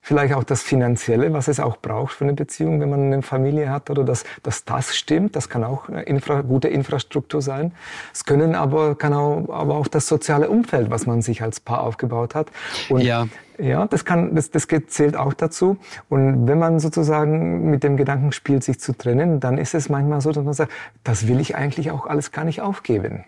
vielleicht 0.07 0.33
auch 0.33 0.45
das 0.45 0.61
Finanzielle, 0.61 1.33
was 1.33 1.49
es 1.49 1.59
auch 1.59 1.75
braucht 1.77 2.13
für 2.13 2.23
eine 2.23 2.33
Beziehung, 2.33 2.79
wenn 2.79 2.89
man 2.89 3.11
eine 3.11 3.21
Familie 3.21 3.69
hat, 3.69 3.89
oder 3.89 4.05
dass, 4.05 4.23
dass 4.41 4.63
das 4.63 4.95
stimmt. 4.95 5.35
Das 5.35 5.49
kann 5.49 5.65
auch 5.65 5.89
eine 5.89 6.03
Infra, 6.03 6.41
gute 6.41 6.69
Infrastruktur 6.69 7.41
sein. 7.41 7.73
Es 8.13 8.23
können 8.23 8.55
aber, 8.55 8.95
kann 8.95 9.13
auch, 9.13 9.49
aber 9.49 9.75
auch 9.75 9.87
das 9.89 10.07
soziale 10.07 10.49
Umfeld, 10.49 10.89
was 10.89 11.07
man 11.07 11.21
sich 11.21 11.41
als 11.41 11.59
Paar 11.59 11.81
aufgebaut 11.83 12.35
hat. 12.35 12.47
Und 12.87 13.01
ja. 13.01 13.27
Ja, 13.59 13.87
das 13.87 14.05
kann, 14.05 14.35
das, 14.35 14.51
das 14.51 14.67
zählt 14.87 15.17
auch 15.17 15.33
dazu. 15.33 15.77
Und 16.09 16.47
wenn 16.47 16.59
man 16.59 16.79
sozusagen 16.79 17.69
mit 17.69 17.83
dem 17.83 17.97
Gedanken 17.97 18.31
spielt, 18.31 18.63
sich 18.63 18.79
zu 18.79 18.95
trennen, 18.95 19.39
dann 19.39 19.57
ist 19.57 19.73
es 19.73 19.89
manchmal 19.89 20.21
so, 20.21 20.31
dass 20.31 20.45
man 20.45 20.53
sagt, 20.53 20.71
das 21.03 21.27
will 21.27 21.39
ich 21.39 21.55
eigentlich 21.55 21.91
auch 21.91 22.05
alles 22.05 22.31
gar 22.31 22.45
nicht 22.45 22.61
aufgeben. 22.61 23.25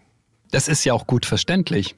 Das 0.52 0.68
ist 0.68 0.86
ja 0.86 0.94
auch 0.94 1.08
gut 1.08 1.26
verständlich. 1.26 1.96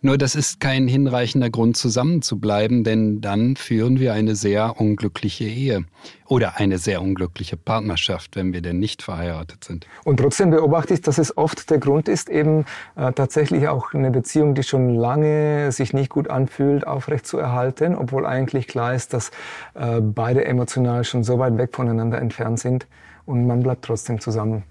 Nur 0.00 0.16
das 0.16 0.36
ist 0.36 0.60
kein 0.60 0.86
hinreichender 0.86 1.50
Grund, 1.50 1.76
zusammenzubleiben, 1.76 2.84
denn 2.84 3.20
dann 3.20 3.56
führen 3.56 3.98
wir 3.98 4.12
eine 4.12 4.36
sehr 4.36 4.80
unglückliche 4.80 5.44
Ehe 5.44 5.84
oder 6.26 6.58
eine 6.58 6.78
sehr 6.78 7.02
unglückliche 7.02 7.56
Partnerschaft, 7.56 8.36
wenn 8.36 8.52
wir 8.52 8.62
denn 8.62 8.78
nicht 8.78 9.02
verheiratet 9.02 9.64
sind. 9.64 9.86
Und 10.04 10.18
trotzdem 10.18 10.50
beobachte 10.50 10.94
ich, 10.94 11.00
dass 11.00 11.18
es 11.18 11.36
oft 11.36 11.68
der 11.70 11.78
Grund 11.78 12.06
ist, 12.08 12.28
eben 12.28 12.64
äh, 12.94 13.12
tatsächlich 13.12 13.66
auch 13.66 13.92
eine 13.92 14.12
Beziehung, 14.12 14.54
die 14.54 14.62
schon 14.62 14.94
lange 14.94 15.72
sich 15.72 15.92
nicht 15.92 16.10
gut 16.10 16.30
anfühlt, 16.30 16.86
aufrechtzuerhalten, 16.86 17.96
obwohl 17.96 18.24
eigentlich 18.24 18.68
klar 18.68 18.94
ist, 18.94 19.12
dass 19.12 19.32
äh, 19.74 20.00
beide 20.00 20.44
emotional 20.44 21.02
schon 21.02 21.24
so 21.24 21.40
weit 21.40 21.58
weg 21.58 21.70
voneinander 21.74 22.20
entfernt 22.20 22.60
sind 22.60 22.86
und 23.26 23.48
man 23.48 23.64
bleibt 23.64 23.84
trotzdem 23.84 24.20
zusammen 24.20 24.62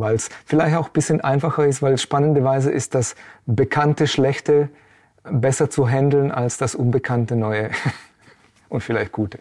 weil 0.00 0.16
es 0.16 0.28
vielleicht 0.44 0.76
auch 0.76 0.86
ein 0.86 0.92
bisschen 0.92 1.20
einfacher 1.20 1.66
ist, 1.66 1.82
weil 1.82 1.98
spannenderweise 1.98 2.70
ist 2.70 2.94
das 2.94 3.14
bekannte 3.46 4.06
Schlechte 4.06 4.68
besser 5.24 5.70
zu 5.70 5.88
handeln 5.88 6.30
als 6.30 6.56
das 6.56 6.74
unbekannte 6.74 7.36
Neue 7.36 7.70
und 8.68 8.82
vielleicht 8.82 9.12
Gute. 9.12 9.38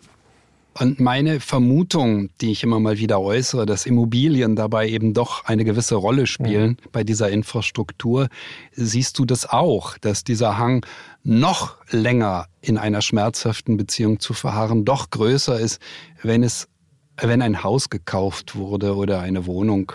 Und 0.79 0.99
meine 0.99 1.41
Vermutung, 1.41 2.29
die 2.39 2.51
ich 2.51 2.63
immer 2.63 2.79
mal 2.79 2.97
wieder 2.97 3.19
äußere, 3.19 3.65
dass 3.65 3.85
Immobilien 3.85 4.55
dabei 4.55 4.87
eben 4.87 5.13
doch 5.13 5.43
eine 5.45 5.65
gewisse 5.65 5.95
Rolle 5.95 6.25
spielen 6.25 6.77
ja. 6.79 6.89
bei 6.91 7.03
dieser 7.03 7.29
Infrastruktur, 7.29 8.29
siehst 8.71 9.19
du 9.19 9.25
das 9.25 9.49
auch, 9.49 9.97
dass 9.97 10.23
dieser 10.23 10.57
Hang 10.57 10.85
noch 11.23 11.75
länger 11.89 12.47
in 12.61 12.77
einer 12.77 13.01
schmerzhaften 13.01 13.75
Beziehung 13.75 14.19
zu 14.19 14.33
verharren 14.33 14.85
doch 14.85 15.09
größer 15.09 15.59
ist, 15.59 15.81
wenn 16.21 16.43
es 16.43 16.67
wenn 17.21 17.41
ein 17.41 17.63
Haus 17.63 17.89
gekauft 17.89 18.55
wurde 18.55 18.95
oder 18.95 19.19
eine 19.19 19.45
Wohnung 19.45 19.91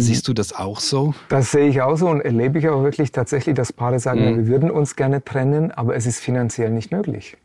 Siehst 0.00 0.28
du 0.28 0.32
das 0.32 0.52
auch 0.52 0.80
so? 0.80 1.14
Das 1.28 1.50
sehe 1.50 1.68
ich 1.68 1.82
auch 1.82 1.96
so 1.96 2.08
und 2.08 2.20
erlebe 2.20 2.58
ich 2.58 2.68
auch 2.68 2.82
wirklich 2.82 3.12
tatsächlich, 3.12 3.54
dass 3.54 3.72
Paare 3.72 3.98
sagen, 3.98 4.20
mhm. 4.20 4.36
wir 4.36 4.46
würden 4.48 4.70
uns 4.70 4.96
gerne 4.96 5.24
trennen, 5.24 5.70
aber 5.70 5.94
es 5.94 6.06
ist 6.06 6.20
finanziell 6.20 6.70
nicht 6.70 6.90
möglich. 6.90 7.36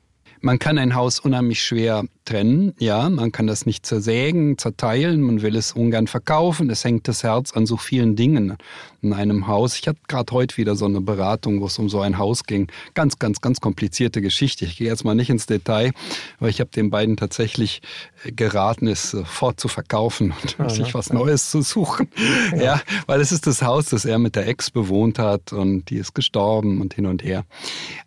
Man 0.41 0.57
kann 0.57 0.77
ein 0.77 0.95
Haus 0.95 1.19
unheimlich 1.19 1.61
schwer 1.61 2.05
trennen, 2.29 2.73
ja, 2.77 3.09
man 3.09 3.31
kann 3.31 3.47
das 3.47 3.65
nicht 3.65 3.85
zersägen, 3.85 4.57
zerteilen, 4.57 5.21
man 5.21 5.41
will 5.41 5.55
es 5.55 5.71
ungern 5.71 6.05
verkaufen, 6.05 6.69
es 6.69 6.83
hängt 6.83 7.07
das 7.07 7.23
Herz 7.23 7.53
an 7.53 7.65
so 7.65 7.75
vielen 7.75 8.15
Dingen 8.15 8.55
in 9.01 9.13
einem 9.13 9.47
Haus. 9.47 9.77
Ich 9.79 9.87
hatte 9.87 9.99
gerade 10.07 10.31
heute 10.33 10.57
wieder 10.57 10.75
so 10.75 10.85
eine 10.85 11.01
Beratung, 11.01 11.61
wo 11.61 11.65
es 11.65 11.79
um 11.79 11.89
so 11.89 12.01
ein 12.01 12.17
Haus 12.17 12.43
ging. 12.43 12.67
Ganz, 12.93 13.17
ganz, 13.17 13.41
ganz 13.41 13.61
komplizierte 13.61 14.21
Geschichte. 14.21 14.65
Ich 14.65 14.77
gehe 14.77 14.87
jetzt 14.87 15.03
mal 15.03 15.15
nicht 15.15 15.29
ins 15.29 15.45
Detail, 15.45 15.91
aber 16.39 16.49
ich 16.49 16.59
habe 16.59 16.69
den 16.69 16.89
beiden 16.89 17.17
tatsächlich 17.17 17.81
äh, 18.25 18.31
geraten, 18.31 18.87
es 18.87 19.11
sofort 19.11 19.59
zu 19.59 19.67
verkaufen 19.67 20.33
und 20.57 20.57
ja, 20.59 20.69
sich 20.69 20.93
was 20.93 21.11
Neues 21.11 21.49
zu 21.49 21.61
suchen. 21.61 22.09
Ja. 22.51 22.63
ja, 22.63 22.81
weil 23.07 23.21
es 23.21 23.31
ist 23.31 23.47
das 23.47 23.61
Haus, 23.61 23.87
das 23.87 24.05
er 24.05 24.19
mit 24.19 24.35
der 24.35 24.47
Ex 24.47 24.69
bewohnt 24.69 25.17
hat 25.19 25.53
und 25.53 25.89
die 25.89 25.97
ist 25.97 26.13
gestorben 26.13 26.81
und 26.81 26.93
hin 26.93 27.05
und 27.05 27.23
her. 27.23 27.45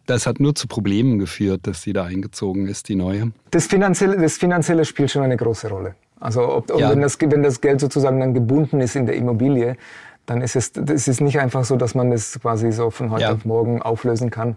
Das 0.06 0.26
hat 0.26 0.40
nur 0.40 0.54
zu 0.54 0.66
Problemen 0.66 1.18
geführt, 1.18 1.66
dass 1.66 1.82
sie 1.82 1.92
da 1.92 2.04
eingezogen 2.04 2.66
ist, 2.66 2.88
die 2.88 2.96
neue. 2.96 3.32
Das 3.50 3.66
Finanzielle, 3.66 4.11
das 4.16 4.36
Finanzielle 4.36 4.84
spielt 4.84 5.10
schon 5.10 5.22
eine 5.22 5.36
große 5.36 5.68
Rolle. 5.68 5.94
Also 6.20 6.42
ob, 6.42 6.70
ob 6.70 6.80
ja. 6.80 6.90
wenn, 6.90 7.00
das, 7.00 7.20
wenn 7.20 7.42
das 7.42 7.60
Geld 7.60 7.80
sozusagen 7.80 8.20
dann 8.20 8.32
gebunden 8.34 8.80
ist 8.80 8.94
in 8.94 9.06
der 9.06 9.16
Immobilie, 9.16 9.76
dann 10.26 10.40
ist 10.40 10.54
es, 10.54 10.72
es 10.76 11.08
ist 11.08 11.20
nicht 11.20 11.40
einfach 11.40 11.64
so, 11.64 11.76
dass 11.76 11.94
man 11.94 12.10
das 12.10 12.38
quasi 12.40 12.70
so 12.70 12.90
von 12.90 13.10
heute 13.10 13.22
ja. 13.22 13.32
auf 13.32 13.44
morgen 13.44 13.82
auflösen 13.82 14.30
kann. 14.30 14.56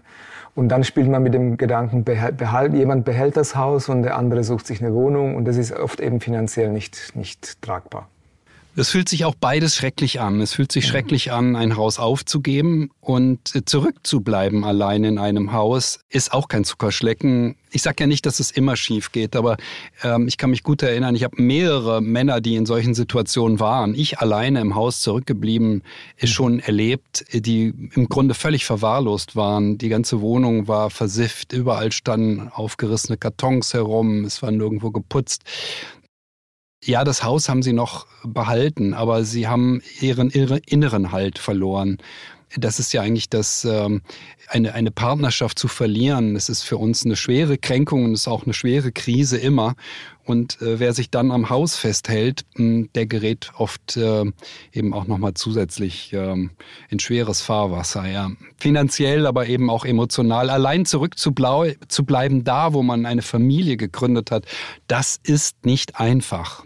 Und 0.54 0.68
dann 0.68 0.84
spielt 0.84 1.08
man 1.08 1.22
mit 1.22 1.34
dem 1.34 1.56
Gedanken, 1.58 2.04
behalt, 2.04 2.72
jemand 2.72 3.04
behält 3.04 3.36
das 3.36 3.56
Haus 3.56 3.88
und 3.88 4.02
der 4.02 4.16
andere 4.16 4.42
sucht 4.42 4.66
sich 4.66 4.80
eine 4.80 4.94
Wohnung 4.94 5.34
und 5.36 5.44
das 5.44 5.56
ist 5.56 5.72
oft 5.72 6.00
eben 6.00 6.20
finanziell 6.20 6.70
nicht, 6.70 7.14
nicht 7.14 7.60
tragbar. 7.60 8.08
Es 8.78 8.90
fühlt 8.90 9.08
sich 9.08 9.24
auch 9.24 9.34
beides 9.34 9.74
schrecklich 9.74 10.20
an. 10.20 10.42
Es 10.42 10.52
fühlt 10.52 10.70
sich 10.70 10.84
ja. 10.84 10.90
schrecklich 10.90 11.32
an, 11.32 11.56
ein 11.56 11.76
Haus 11.76 11.98
aufzugeben 11.98 12.90
und 13.00 13.40
zurückzubleiben 13.66 14.64
allein 14.64 15.02
in 15.02 15.18
einem 15.18 15.52
Haus 15.52 16.00
ist 16.10 16.34
auch 16.34 16.48
kein 16.48 16.62
Zuckerschlecken. 16.62 17.56
Ich 17.70 17.80
sage 17.80 17.96
ja 18.00 18.06
nicht, 18.06 18.26
dass 18.26 18.38
es 18.38 18.50
immer 18.50 18.76
schief 18.76 19.12
geht, 19.12 19.34
aber 19.34 19.56
ähm, 20.02 20.28
ich 20.28 20.36
kann 20.36 20.50
mich 20.50 20.62
gut 20.62 20.82
erinnern, 20.82 21.14
ich 21.14 21.24
habe 21.24 21.40
mehrere 21.40 22.02
Männer, 22.02 22.42
die 22.42 22.54
in 22.56 22.66
solchen 22.66 22.94
Situationen 22.94 23.60
waren. 23.60 23.94
Ich 23.94 24.18
alleine 24.18 24.60
im 24.60 24.74
Haus 24.74 25.00
zurückgeblieben, 25.00 25.82
ist 26.18 26.32
schon 26.32 26.60
erlebt, 26.60 27.24
die 27.32 27.72
im 27.94 28.08
Grunde 28.10 28.34
völlig 28.34 28.66
verwahrlost 28.66 29.36
waren. 29.36 29.78
Die 29.78 29.88
ganze 29.88 30.20
Wohnung 30.20 30.68
war 30.68 30.90
versifft, 30.90 31.54
überall 31.54 31.92
standen 31.92 32.48
aufgerissene 32.48 33.16
Kartons 33.16 33.72
herum, 33.72 34.24
es 34.24 34.42
war 34.42 34.50
nirgendwo 34.50 34.90
geputzt. 34.90 35.44
Ja, 36.86 37.02
das 37.02 37.24
Haus 37.24 37.48
haben 37.48 37.64
sie 37.64 37.72
noch 37.72 38.06
behalten, 38.22 38.94
aber 38.94 39.24
sie 39.24 39.48
haben 39.48 39.82
ihren, 40.00 40.30
ihren 40.30 40.58
inneren 40.58 41.10
Halt 41.10 41.40
verloren. 41.40 41.98
Das 42.56 42.78
ist 42.78 42.92
ja 42.92 43.02
eigentlich 43.02 43.28
das, 43.28 43.64
ähm, 43.64 44.02
eine, 44.46 44.72
eine 44.72 44.92
Partnerschaft 44.92 45.58
zu 45.58 45.66
verlieren. 45.66 46.34
Das 46.34 46.48
ist 46.48 46.62
für 46.62 46.76
uns 46.76 47.04
eine 47.04 47.16
schwere 47.16 47.58
Kränkung 47.58 48.04
und 48.04 48.14
ist 48.14 48.28
auch 48.28 48.44
eine 48.44 48.54
schwere 48.54 48.92
Krise 48.92 49.36
immer. 49.36 49.74
Und 50.24 50.62
äh, 50.62 50.78
wer 50.78 50.92
sich 50.92 51.10
dann 51.10 51.32
am 51.32 51.50
Haus 51.50 51.74
festhält, 51.76 52.44
mh, 52.54 52.86
der 52.94 53.06
gerät 53.06 53.50
oft 53.58 53.96
äh, 53.96 54.24
eben 54.72 54.94
auch 54.94 55.08
nochmal 55.08 55.34
zusätzlich 55.34 56.12
ähm, 56.12 56.50
in 56.88 57.00
schweres 57.00 57.40
Fahrwasser. 57.40 58.06
Ja. 58.06 58.30
Finanziell, 58.58 59.26
aber 59.26 59.48
eben 59.48 59.70
auch 59.70 59.84
emotional. 59.84 60.50
Allein 60.50 60.86
zurückzubleiben 60.86 62.44
da, 62.44 62.72
wo 62.74 62.84
man 62.84 63.06
eine 63.06 63.22
Familie 63.22 63.76
gegründet 63.76 64.30
hat, 64.30 64.46
das 64.86 65.18
ist 65.24 65.66
nicht 65.66 65.98
einfach. 65.98 66.64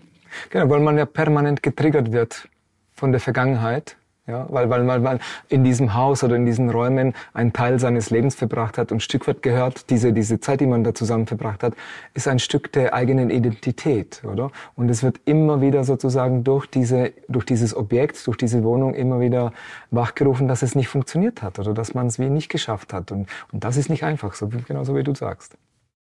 Genau, 0.50 0.68
weil 0.70 0.80
man 0.80 0.96
ja 0.98 1.06
permanent 1.06 1.62
getriggert 1.62 2.12
wird 2.12 2.48
von 2.92 3.12
der 3.12 3.20
Vergangenheit. 3.20 3.96
Ja, 4.30 4.46
weil, 4.48 4.70
weil, 4.70 4.86
weil 4.86 5.00
man 5.00 5.18
in 5.48 5.64
diesem 5.64 5.94
Haus 5.94 6.22
oder 6.22 6.36
in 6.36 6.46
diesen 6.46 6.70
Räumen 6.70 7.14
einen 7.32 7.52
Teil 7.52 7.80
seines 7.80 8.10
Lebens 8.10 8.36
verbracht 8.36 8.78
hat 8.78 8.92
und 8.92 8.98
ein 8.98 9.00
Stück 9.00 9.26
weit 9.26 9.42
gehört, 9.42 9.90
diese, 9.90 10.12
diese 10.12 10.38
Zeit, 10.38 10.60
die 10.60 10.66
man 10.66 10.84
da 10.84 10.94
zusammen 10.94 11.26
verbracht 11.26 11.64
hat, 11.64 11.74
ist 12.14 12.28
ein 12.28 12.38
Stück 12.38 12.70
der 12.72 12.94
eigenen 12.94 13.30
Identität, 13.30 14.22
oder? 14.24 14.52
Und 14.76 14.88
es 14.88 15.02
wird 15.02 15.20
immer 15.24 15.60
wieder 15.60 15.82
sozusagen 15.82 16.44
durch 16.44 16.66
diese, 16.66 17.12
durch 17.28 17.44
dieses 17.44 17.74
Objekt, 17.74 18.24
durch 18.26 18.36
diese 18.36 18.62
Wohnung 18.62 18.94
immer 18.94 19.18
wieder 19.18 19.52
wachgerufen, 19.90 20.46
dass 20.46 20.62
es 20.62 20.76
nicht 20.76 20.88
funktioniert 20.88 21.42
hat 21.42 21.58
oder 21.58 21.74
dass 21.74 21.94
man 21.94 22.06
es 22.06 22.20
wie 22.20 22.30
nicht 22.30 22.50
geschafft 22.50 22.92
hat. 22.92 23.10
Und, 23.10 23.28
und 23.50 23.64
das 23.64 23.76
ist 23.76 23.88
nicht 23.88 24.04
einfach, 24.04 24.34
so, 24.34 24.48
genauso 24.48 24.94
wie 24.94 25.02
du 25.02 25.12
sagst. 25.12 25.56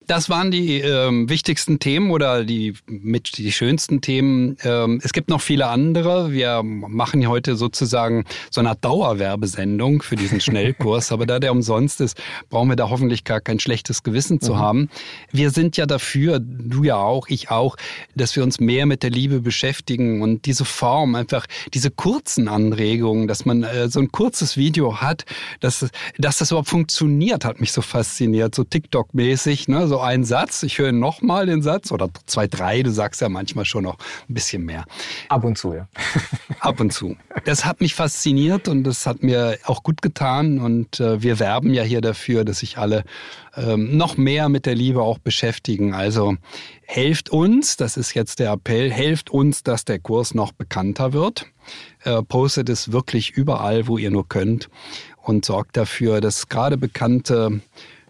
Das 0.07 0.29
waren 0.29 0.51
die 0.51 0.81
ähm, 0.81 1.29
wichtigsten 1.29 1.79
Themen 1.79 2.11
oder 2.11 2.45
die 2.45 2.75
mit 2.87 3.39
die 3.39 3.53
schönsten 3.53 4.01
Themen. 4.01 4.57
Ähm, 4.65 5.01
es 5.03 5.13
gibt 5.13 5.29
noch 5.29 5.41
viele 5.41 5.67
andere. 5.67 6.33
Wir 6.33 6.63
machen 6.63 7.27
heute 7.29 7.57
sozusagen 7.57 8.25
so 8.51 8.61
eine 8.61 8.75
Dauerwerbesendung 8.75 10.03
für 10.03 10.17
diesen 10.17 10.41
Schnellkurs, 10.43 11.13
aber 11.13 11.27
da 11.27 11.39
der 11.39 11.53
umsonst 11.53 12.01
ist, 12.01 12.21
brauchen 12.51 12.69
wir 12.69 12.77
da 12.77 12.91
hoffentlich 12.91 13.25
gar 13.25 13.41
kein 13.41 13.61
schlechtes 13.61 14.03
Gewissen 14.03 14.41
zu 14.41 14.55
mhm. 14.55 14.59
haben. 14.59 14.91
Wir 15.31 15.51
sind 15.51 15.77
ja 15.77 15.87
dafür, 15.87 16.41
du 16.41 16.85
ja 16.85 16.97
auch, 16.97 17.29
ich 17.29 17.51
auch, 17.51 17.77
dass 18.15 18.35
wir 18.37 18.43
uns 18.43 18.61
mehr 18.61 18.87
mit 18.87 19.03
der 19.03 19.11
Liebe 19.11 19.41
beschäftigen 19.41 20.23
und 20.23 20.47
diese 20.47 20.65
Form 20.65 21.15
einfach 21.15 21.47
diese 21.75 21.91
kurzen 21.91 22.49
Anregungen, 22.49 23.29
dass 23.29 23.45
man 23.45 23.63
äh, 23.63 23.89
so 23.89 24.01
ein 24.01 24.11
kurzes 24.11 24.57
Video 24.57 25.01
hat, 25.01 25.25
dass 25.61 25.83
dass 26.19 26.39
das 26.39 26.51
überhaupt 26.51 26.69
funktioniert, 26.69 27.45
hat 27.45 27.61
mich 27.61 27.73
so 27.73 27.83
fasziniert, 27.83 28.55
so 28.55 28.65
TikTok-mäßig, 28.65 29.69
ne? 29.69 29.87
So 29.93 30.01
ein 30.01 30.25
Satz, 30.25 30.63
ich 30.63 30.79
höre 30.79 30.91
nochmal 30.91 31.45
den 31.45 31.61
Satz 31.61 31.93
oder 31.93 32.09
zwei, 32.25 32.47
drei, 32.47 32.83
du 32.83 32.91
sagst 32.91 33.21
ja 33.21 33.29
manchmal 33.29 33.67
schon 33.67 33.85
noch 33.85 33.99
ein 34.27 34.33
bisschen 34.33 34.65
mehr. 34.65 34.87
Ab 35.29 35.45
und 35.45 35.59
zu, 35.59 35.75
ja. 35.75 35.87
Ab 36.61 36.81
und 36.81 36.95
zu. 36.95 37.15
Das 37.45 37.67
hat 37.67 37.83
mich 37.83 37.95
fasziniert 37.95 38.69
und 38.69 38.85
das 38.85 39.05
hat 39.05 39.23
mir 39.23 39.59
auch 39.65 39.83
gut 39.83 40.01
getan 40.01 40.61
und 40.61 40.99
äh, 40.99 41.23
wir 41.23 41.39
werben 41.39 41.75
ja 41.75 41.83
hier 41.83 42.01
dafür, 42.01 42.47
dass 42.47 42.61
sich 42.61 42.79
alle 42.79 43.05
ähm, 43.55 43.95
noch 43.95 44.17
mehr 44.17 44.49
mit 44.49 44.65
der 44.65 44.75
Liebe 44.75 45.03
auch 45.03 45.19
beschäftigen. 45.19 45.93
Also 45.93 46.37
helft 46.87 47.29
uns, 47.29 47.77
das 47.77 47.99
ist 47.99 48.15
jetzt 48.15 48.39
der 48.39 48.53
Appell, 48.53 48.91
helft 48.91 49.29
uns, 49.29 49.63
dass 49.63 49.85
der 49.85 49.99
Kurs 49.99 50.33
noch 50.33 50.53
bekannter 50.53 51.13
wird. 51.13 51.49
Äh, 52.03 52.23
postet 52.23 52.71
es 52.71 52.93
wirklich 52.93 53.33
überall, 53.33 53.89
wo 53.89 53.99
ihr 53.99 54.11
nur 54.11 54.27
könnt 54.27 54.71
und 55.19 55.45
sorgt 55.45 55.77
dafür, 55.77 56.23
dass 56.23 56.49
gerade 56.49 56.79
bekannte 56.79 57.61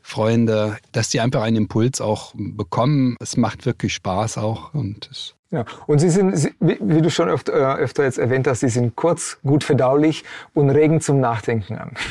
Freunde, 0.02 0.78
dass 0.92 1.08
die 1.08 1.20
einfach 1.20 1.42
einen 1.42 1.56
Impuls 1.56 2.00
auch 2.00 2.32
bekommen. 2.34 3.16
Es 3.20 3.36
macht 3.36 3.66
wirklich 3.66 3.94
Spaß 3.94 4.38
auch 4.38 4.74
und 4.74 5.08
es 5.10 5.34
ja, 5.52 5.66
und 5.86 5.98
sie 5.98 6.08
sind, 6.08 6.50
wie, 6.60 7.02
du 7.02 7.10
schon 7.10 7.28
öfter, 7.28 7.52
äh, 7.52 7.82
öfter 7.82 8.04
jetzt 8.04 8.16
erwähnt 8.18 8.46
hast, 8.46 8.60
sie 8.60 8.70
sind 8.70 8.96
kurz, 8.96 9.36
gut 9.42 9.64
verdaulich 9.64 10.24
und 10.54 10.70
regen 10.70 11.02
zum 11.02 11.20
Nachdenken 11.20 11.76
an. 11.76 11.92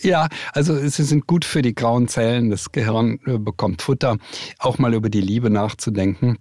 Ja, 0.00 0.28
also 0.52 0.76
sie 0.76 1.02
sind 1.02 1.26
gut 1.26 1.46
für 1.46 1.62
die 1.62 1.74
grauen 1.74 2.08
Zellen. 2.08 2.50
Das 2.50 2.72
Gehirn 2.72 3.20
äh, 3.24 3.38
bekommt 3.38 3.80
Futter, 3.80 4.18
auch 4.58 4.76
mal 4.76 4.92
über 4.92 5.08
die 5.08 5.22
Liebe 5.22 5.48
nachzudenken. 5.48 6.36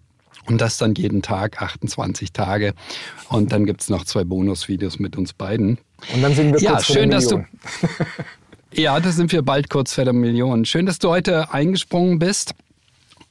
Und 0.48 0.60
das 0.60 0.78
dann 0.78 0.96
jeden 0.96 1.22
Tag, 1.22 1.62
28 1.62 2.34
Tage. 2.34 2.74
Und 3.30 3.54
dann 3.54 3.66
gibt's 3.66 3.90
noch 3.90 4.04
zwei 4.04 4.26
Bonusvideos 4.26 5.00
mit 5.00 5.16
uns 5.16 5.32
beiden. 5.32 5.78
Und 6.14 6.22
dann 6.22 6.36
sind 6.36 6.52
wir 6.52 6.60
ja, 6.60 6.72
kurz 6.72 6.88
schön, 6.88 7.10
dass 7.10 7.28
du. 7.30 7.46
Ja, 8.76 9.00
da 9.00 9.12
sind 9.12 9.32
wir 9.32 9.44
bald 9.44 9.70
kurz 9.70 9.94
vor 9.94 10.04
der 10.04 10.14
Million. 10.14 10.66
Schön, 10.66 10.88
dass 10.88 10.98
du 10.98 11.10
heute 11.10 11.54
eingesprungen 11.54 12.18
bist 12.18 12.56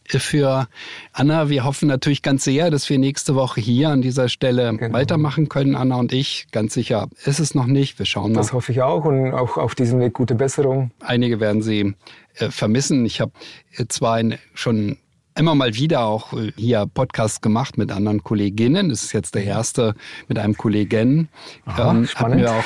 für 0.07 0.69
Anna. 1.13 1.49
Wir 1.49 1.65
hoffen 1.65 1.89
natürlich 1.89 2.23
ganz 2.23 2.45
sehr, 2.45 2.71
dass 2.71 2.89
wir 2.89 2.99
nächste 2.99 3.35
Woche 3.35 3.61
hier 3.61 3.89
an 3.89 4.03
dieser 4.03 4.29
Stelle 4.29 4.77
genau. 4.77 4.97
weitermachen 4.97 5.49
können, 5.49 5.75
Anna 5.75 5.97
und 5.97 6.13
ich. 6.13 6.47
Ganz 6.53 6.75
sicher 6.75 7.09
ist 7.25 7.41
es 7.41 7.57
noch 7.57 7.67
nicht. 7.67 7.99
Wir 7.99 8.07
schauen 8.07 8.33
mal. 8.33 8.39
Das 8.39 8.53
hoffe 8.53 8.71
ich 8.71 8.83
auch 8.83 9.05
und 9.05 9.33
auch 9.33 9.57
auf 9.57 9.75
diesem 9.75 9.99
Weg 9.99 10.13
gute 10.13 10.37
Besserung. 10.37 10.93
Einige 11.01 11.41
werden 11.41 11.61
sie 11.61 11.95
äh, 12.37 12.51
vermissen. 12.51 13.05
Ich 13.05 13.21
habe 13.21 13.33
äh, 13.77 13.87
zwar 13.89 14.15
ein, 14.15 14.39
schon 14.55 14.97
immer 15.37 15.57
mal 15.57 15.75
wieder 15.75 16.05
auch 16.05 16.35
äh, 16.35 16.53
hier 16.57 16.87
Podcasts 16.87 17.41
gemacht 17.41 17.79
mit 17.79 17.91
anderen 17.91 18.23
Kolleginnen. 18.23 18.91
Das 18.91 19.03
ist 19.03 19.13
jetzt 19.13 19.35
der 19.35 19.45
erste 19.45 19.95
mit 20.29 20.39
einem 20.39 20.57
Kollegen. 20.57 21.29
Aha, 21.65 21.91
ähm, 21.91 22.07
spannend. 22.07 22.47
Auch, 22.47 22.65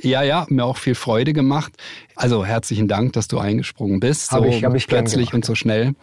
ja, 0.00 0.22
ja, 0.22 0.46
mir 0.48 0.64
auch 0.64 0.76
viel 0.76 0.94
Freude 0.94 1.32
gemacht. 1.32 1.72
Also 2.16 2.44
herzlichen 2.44 2.88
Dank, 2.88 3.12
dass 3.14 3.28
du 3.28 3.38
eingesprungen 3.38 4.00
bist. 4.00 4.32
Hab 4.32 4.40
so 4.40 4.46
ich, 4.46 4.64
hab 4.64 4.74
ich 4.74 4.86
plötzlich 4.86 5.34
und 5.34 5.44
so 5.44 5.54
schnell. 5.54 5.94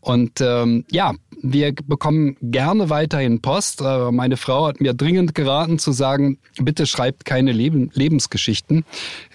Und 0.00 0.40
ähm, 0.40 0.84
ja, 0.90 1.12
wir 1.42 1.74
bekommen 1.74 2.36
gerne 2.40 2.88
weiterhin 2.88 3.42
Post. 3.42 3.80
Äh, 3.80 4.10
meine 4.12 4.36
Frau 4.36 4.66
hat 4.66 4.80
mir 4.80 4.94
dringend 4.94 5.34
geraten 5.34 5.78
zu 5.78 5.92
sagen, 5.92 6.38
bitte 6.58 6.86
schreibt 6.86 7.24
keine 7.24 7.52
Leben 7.52 7.90
Lebensgeschichten. 7.92 8.84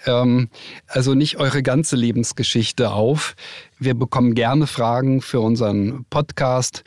Ähm, 0.06 0.50
also 0.88 1.14
nicht 1.14 1.38
eure 1.38 1.64
ganze 1.64 1.96
Lebensgeschichte 1.96 2.92
auf. 2.92 3.36
Wir 3.78 3.94
bekommen 3.94 4.36
gerne 4.36 4.66
Fragen 4.66 5.22
für 5.22 5.42
unseren 5.42 6.06
Podcast. 6.10 6.84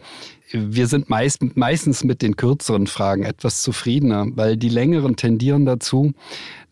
Wir 0.52 0.86
sind 0.86 1.10
meist, 1.10 1.56
meistens 1.56 2.04
mit 2.04 2.22
den 2.22 2.36
kürzeren 2.36 2.86
Fragen 2.86 3.24
etwas 3.24 3.62
zufriedener, 3.62 4.26
weil 4.34 4.56
die 4.56 4.68
längeren 4.68 5.16
tendieren 5.16 5.66
dazu, 5.66 6.12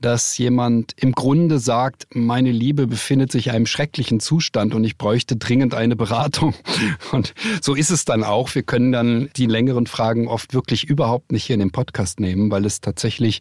dass 0.00 0.38
jemand 0.38 0.92
im 0.96 1.12
Grunde 1.12 1.58
sagt, 1.58 2.06
meine 2.14 2.52
Liebe 2.52 2.87
befindet 2.87 3.32
sich 3.32 3.46
in 3.46 3.52
einem 3.54 3.66
schrecklichen 3.66 4.20
Zustand 4.20 4.74
und 4.74 4.84
ich 4.84 4.96
bräuchte 4.96 5.37
dringend 5.37 5.74
eine 5.74 5.96
Beratung. 5.96 6.54
Und 7.12 7.34
so 7.62 7.74
ist 7.74 7.90
es 7.90 8.04
dann 8.04 8.22
auch. 8.22 8.54
Wir 8.54 8.62
können 8.62 8.92
dann 8.92 9.30
die 9.37 9.46
längeren 9.46 9.87
Fragen 9.87 10.28
oft 10.28 10.52
wirklich 10.52 10.84
überhaupt 10.84 11.32
nicht 11.32 11.44
hier 11.44 11.54
in 11.54 11.60
den 11.60 11.70
Podcast 11.70 12.20
nehmen, 12.20 12.50
weil 12.50 12.66
es 12.66 12.80
tatsächlich 12.80 13.40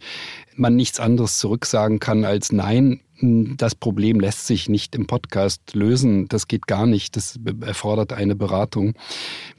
man 0.56 0.76
nichts 0.76 1.00
anderes 1.00 1.38
zurücksagen 1.38 2.00
kann 2.00 2.26
als 2.26 2.52
nein, 2.52 3.02
das 3.24 3.76
Problem 3.76 4.20
lässt 4.20 4.48
sich 4.48 4.70
nicht 4.70 4.96
im 4.96 5.08
Podcast 5.08 5.74
lösen. 5.74 6.28
Das 6.28 6.48
geht 6.48 6.68
gar 6.68 6.86
nicht. 6.86 7.16
Das 7.16 7.40
erfordert 7.66 8.14
eine 8.14 8.36
Beratung. 8.36 8.94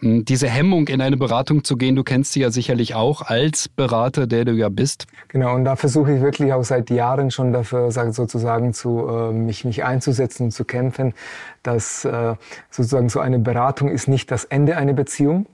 Diese 0.00 0.48
Hemmung, 0.48 0.88
in 0.88 1.00
eine 1.00 1.16
Beratung 1.16 1.64
zu 1.64 1.76
gehen, 1.76 1.96
du 1.96 2.04
kennst 2.04 2.32
sie 2.32 2.40
ja 2.40 2.50
sicherlich 2.50 2.94
auch 2.94 3.22
als 3.22 3.68
Berater, 3.68 4.26
der 4.26 4.44
du 4.44 4.52
ja 4.52 4.68
bist. 4.68 5.06
Genau, 5.28 5.54
und 5.54 5.64
da 5.64 5.76
versuche 5.76 6.14
ich 6.14 6.20
wirklich 6.20 6.52
auch 6.52 6.64
seit 6.64 6.90
Jahren 6.90 7.30
schon 7.30 7.52
dafür 7.52 7.90
sozusagen 7.90 8.74
zu, 8.74 9.06
äh, 9.08 9.32
mich, 9.32 9.64
mich 9.64 9.84
einzusetzen 9.84 10.44
und 10.44 10.50
zu 10.50 10.64
kämpfen, 10.64 11.14
dass 11.62 12.04
äh, 12.04 12.34
sozusagen 12.70 13.08
so 13.08 13.20
eine 13.20 13.38
Beratung 13.38 13.88
ist 13.88 14.08
nicht 14.08 14.30
das 14.30 14.44
Ende 14.44 14.76
einer 14.76 14.92
Beziehung, 14.92 15.46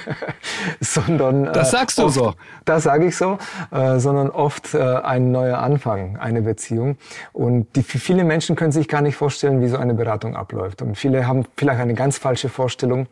sondern 0.80 1.44
das 1.52 1.68
äh, 1.68 1.70
sagst 1.72 1.98
du 1.98 2.04
oft, 2.04 2.14
so. 2.14 2.34
Das 2.64 2.84
sage 2.84 3.06
ich 3.06 3.16
so, 3.16 3.38
äh, 3.70 3.98
sondern 3.98 4.30
oft 4.30 4.74
äh, 4.74 4.78
ein 4.78 5.30
neuer 5.30 5.58
Anfang, 5.58 6.16
eine 6.16 6.42
Beziehung. 6.42 6.96
Und 7.32 7.74
die, 7.76 7.82
viele 7.82 8.24
Menschen 8.24 8.56
können 8.56 8.72
sich 8.72 8.88
gar 8.88 9.00
nicht 9.00 9.16
vorstellen, 9.16 9.60
wie 9.60 9.68
so 9.68 9.76
eine 9.76 9.94
Beratung 9.94 10.36
abläuft. 10.36 10.82
Und 10.82 10.96
viele 10.96 11.26
haben 11.26 11.44
vielleicht 11.56 11.80
eine 11.80 11.94
ganz 11.94 12.18
falsche 12.18 12.48
Vorstellung. 12.48 13.06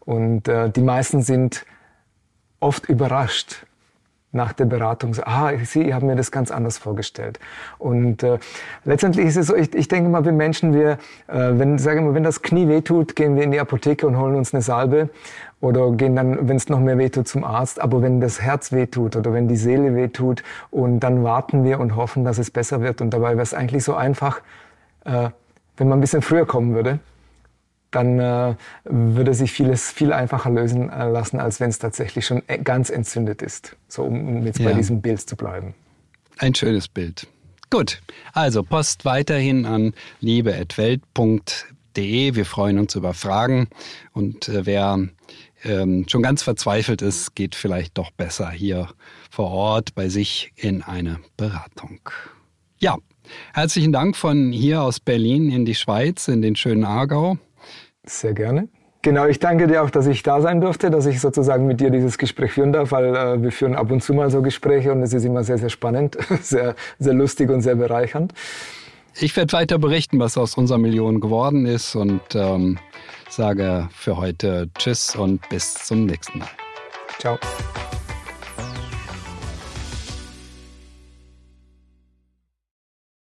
Und 0.00 0.48
äh, 0.48 0.70
die 0.70 0.82
meisten 0.82 1.22
sind 1.22 1.66
oft 2.60 2.88
überrascht, 2.88 3.66
nach 4.36 4.52
der 4.52 4.66
Beratung, 4.66 5.14
so, 5.14 5.22
ah, 5.24 5.52
Sie, 5.64 5.82
ich 5.82 5.92
habe 5.92 6.06
mir 6.06 6.14
das 6.14 6.30
ganz 6.30 6.50
anders 6.50 6.78
vorgestellt. 6.78 7.40
Und 7.78 8.22
äh, 8.22 8.38
letztendlich 8.84 9.26
ist 9.26 9.36
es 9.36 9.48
so, 9.48 9.56
ich, 9.56 9.74
ich 9.74 9.88
denke 9.88 10.08
mal, 10.08 10.24
wir 10.24 10.32
Menschen, 10.32 10.72
wir, 10.74 10.92
äh, 10.92 10.98
wenn, 11.26 11.78
sagen 11.78 12.06
wir, 12.06 12.14
wenn 12.14 12.22
das 12.22 12.42
Knie 12.42 12.68
wehtut, 12.68 13.16
gehen 13.16 13.36
wir 13.36 13.42
in 13.42 13.50
die 13.50 13.60
Apotheke 13.60 14.06
und 14.06 14.18
holen 14.18 14.36
uns 14.36 14.54
eine 14.54 14.62
Salbe 14.62 15.08
oder 15.60 15.90
gehen 15.92 16.14
dann, 16.14 16.48
wenn 16.48 16.56
es 16.56 16.68
noch 16.68 16.80
mehr 16.80 16.98
wehtut, 16.98 17.26
zum 17.26 17.42
Arzt. 17.42 17.80
Aber 17.80 18.02
wenn 18.02 18.20
das 18.20 18.40
Herz 18.40 18.72
wehtut 18.72 19.16
oder 19.16 19.32
wenn 19.32 19.48
die 19.48 19.56
Seele 19.56 19.96
wehtut 19.96 20.42
und 20.70 21.00
dann 21.00 21.24
warten 21.24 21.64
wir 21.64 21.80
und 21.80 21.96
hoffen, 21.96 22.24
dass 22.24 22.38
es 22.38 22.50
besser 22.50 22.80
wird. 22.80 23.00
Und 23.00 23.10
dabei 23.10 23.30
wäre 23.30 23.42
es 23.42 23.54
eigentlich 23.54 23.82
so 23.82 23.94
einfach, 23.94 24.40
äh, 25.04 25.30
wenn 25.76 25.88
man 25.88 25.98
ein 25.98 26.00
bisschen 26.00 26.22
früher 26.22 26.46
kommen 26.46 26.74
würde 26.74 27.00
dann 27.96 28.20
äh, 28.20 28.54
würde 28.84 29.32
sich 29.32 29.50
vieles 29.50 29.90
viel 29.90 30.12
einfacher 30.12 30.50
lösen 30.50 30.90
äh, 30.90 31.08
lassen, 31.08 31.40
als 31.40 31.60
wenn 31.60 31.70
es 31.70 31.78
tatsächlich 31.78 32.26
schon 32.26 32.42
ganz 32.62 32.90
entzündet 32.90 33.40
ist. 33.40 33.74
So, 33.88 34.04
um, 34.04 34.28
um 34.28 34.44
jetzt 34.44 34.58
ja. 34.58 34.68
bei 34.68 34.74
diesem 34.74 35.00
Bild 35.00 35.20
zu 35.20 35.34
bleiben. 35.34 35.72
Ein 36.38 36.54
schönes 36.54 36.88
Bild. 36.88 37.26
Gut, 37.70 38.02
also 38.34 38.62
Post 38.62 39.06
weiterhin 39.06 39.64
an 39.64 39.94
liebe.welt.de. 40.20 42.34
Wir 42.34 42.44
freuen 42.44 42.78
uns 42.78 42.94
über 42.94 43.14
Fragen 43.14 43.68
und 44.12 44.48
äh, 44.48 44.66
wer 44.66 44.98
ähm, 45.64 46.04
schon 46.06 46.22
ganz 46.22 46.42
verzweifelt 46.42 47.00
ist, 47.00 47.34
geht 47.34 47.54
vielleicht 47.54 47.96
doch 47.96 48.10
besser 48.10 48.50
hier 48.50 48.90
vor 49.30 49.50
Ort 49.50 49.94
bei 49.94 50.10
sich 50.10 50.52
in 50.56 50.82
eine 50.82 51.18
Beratung. 51.38 52.00
Ja, 52.78 52.98
herzlichen 53.54 53.92
Dank 53.92 54.16
von 54.16 54.52
hier 54.52 54.82
aus 54.82 55.00
Berlin 55.00 55.50
in 55.50 55.64
die 55.64 55.74
Schweiz, 55.74 56.28
in 56.28 56.42
den 56.42 56.56
schönen 56.56 56.84
Aargau. 56.84 57.38
Sehr 58.06 58.34
gerne. 58.34 58.68
Genau, 59.02 59.26
ich 59.26 59.38
danke 59.38 59.68
dir 59.68 59.84
auch, 59.84 59.90
dass 59.90 60.06
ich 60.08 60.24
da 60.24 60.40
sein 60.40 60.60
durfte, 60.60 60.90
dass 60.90 61.06
ich 61.06 61.20
sozusagen 61.20 61.66
mit 61.66 61.80
dir 61.80 61.90
dieses 61.90 62.18
Gespräch 62.18 62.52
führen 62.52 62.72
darf, 62.72 62.90
weil 62.90 63.14
äh, 63.14 63.40
wir 63.40 63.52
führen 63.52 63.76
ab 63.76 63.90
und 63.92 64.02
zu 64.02 64.14
mal 64.14 64.30
so 64.30 64.42
Gespräche 64.42 64.90
und 64.90 65.00
es 65.02 65.12
ist 65.12 65.24
immer 65.24 65.44
sehr, 65.44 65.58
sehr 65.58 65.68
spannend, 65.68 66.18
sehr, 66.42 66.74
sehr 66.98 67.14
lustig 67.14 67.50
und 67.50 67.60
sehr 67.60 67.76
bereichernd. 67.76 68.32
Ich 69.18 69.36
werde 69.36 69.52
weiter 69.52 69.78
berichten, 69.78 70.18
was 70.18 70.36
aus 70.36 70.56
unserer 70.56 70.78
Million 70.78 71.20
geworden 71.20 71.66
ist 71.66 71.94
und 71.94 72.20
ähm, 72.34 72.78
sage 73.30 73.88
für 73.92 74.16
heute 74.16 74.68
Tschüss 74.76 75.14
und 75.14 75.48
bis 75.48 75.74
zum 75.74 76.06
nächsten 76.06 76.40
Mal. 76.40 76.48
Ciao. 77.18 77.38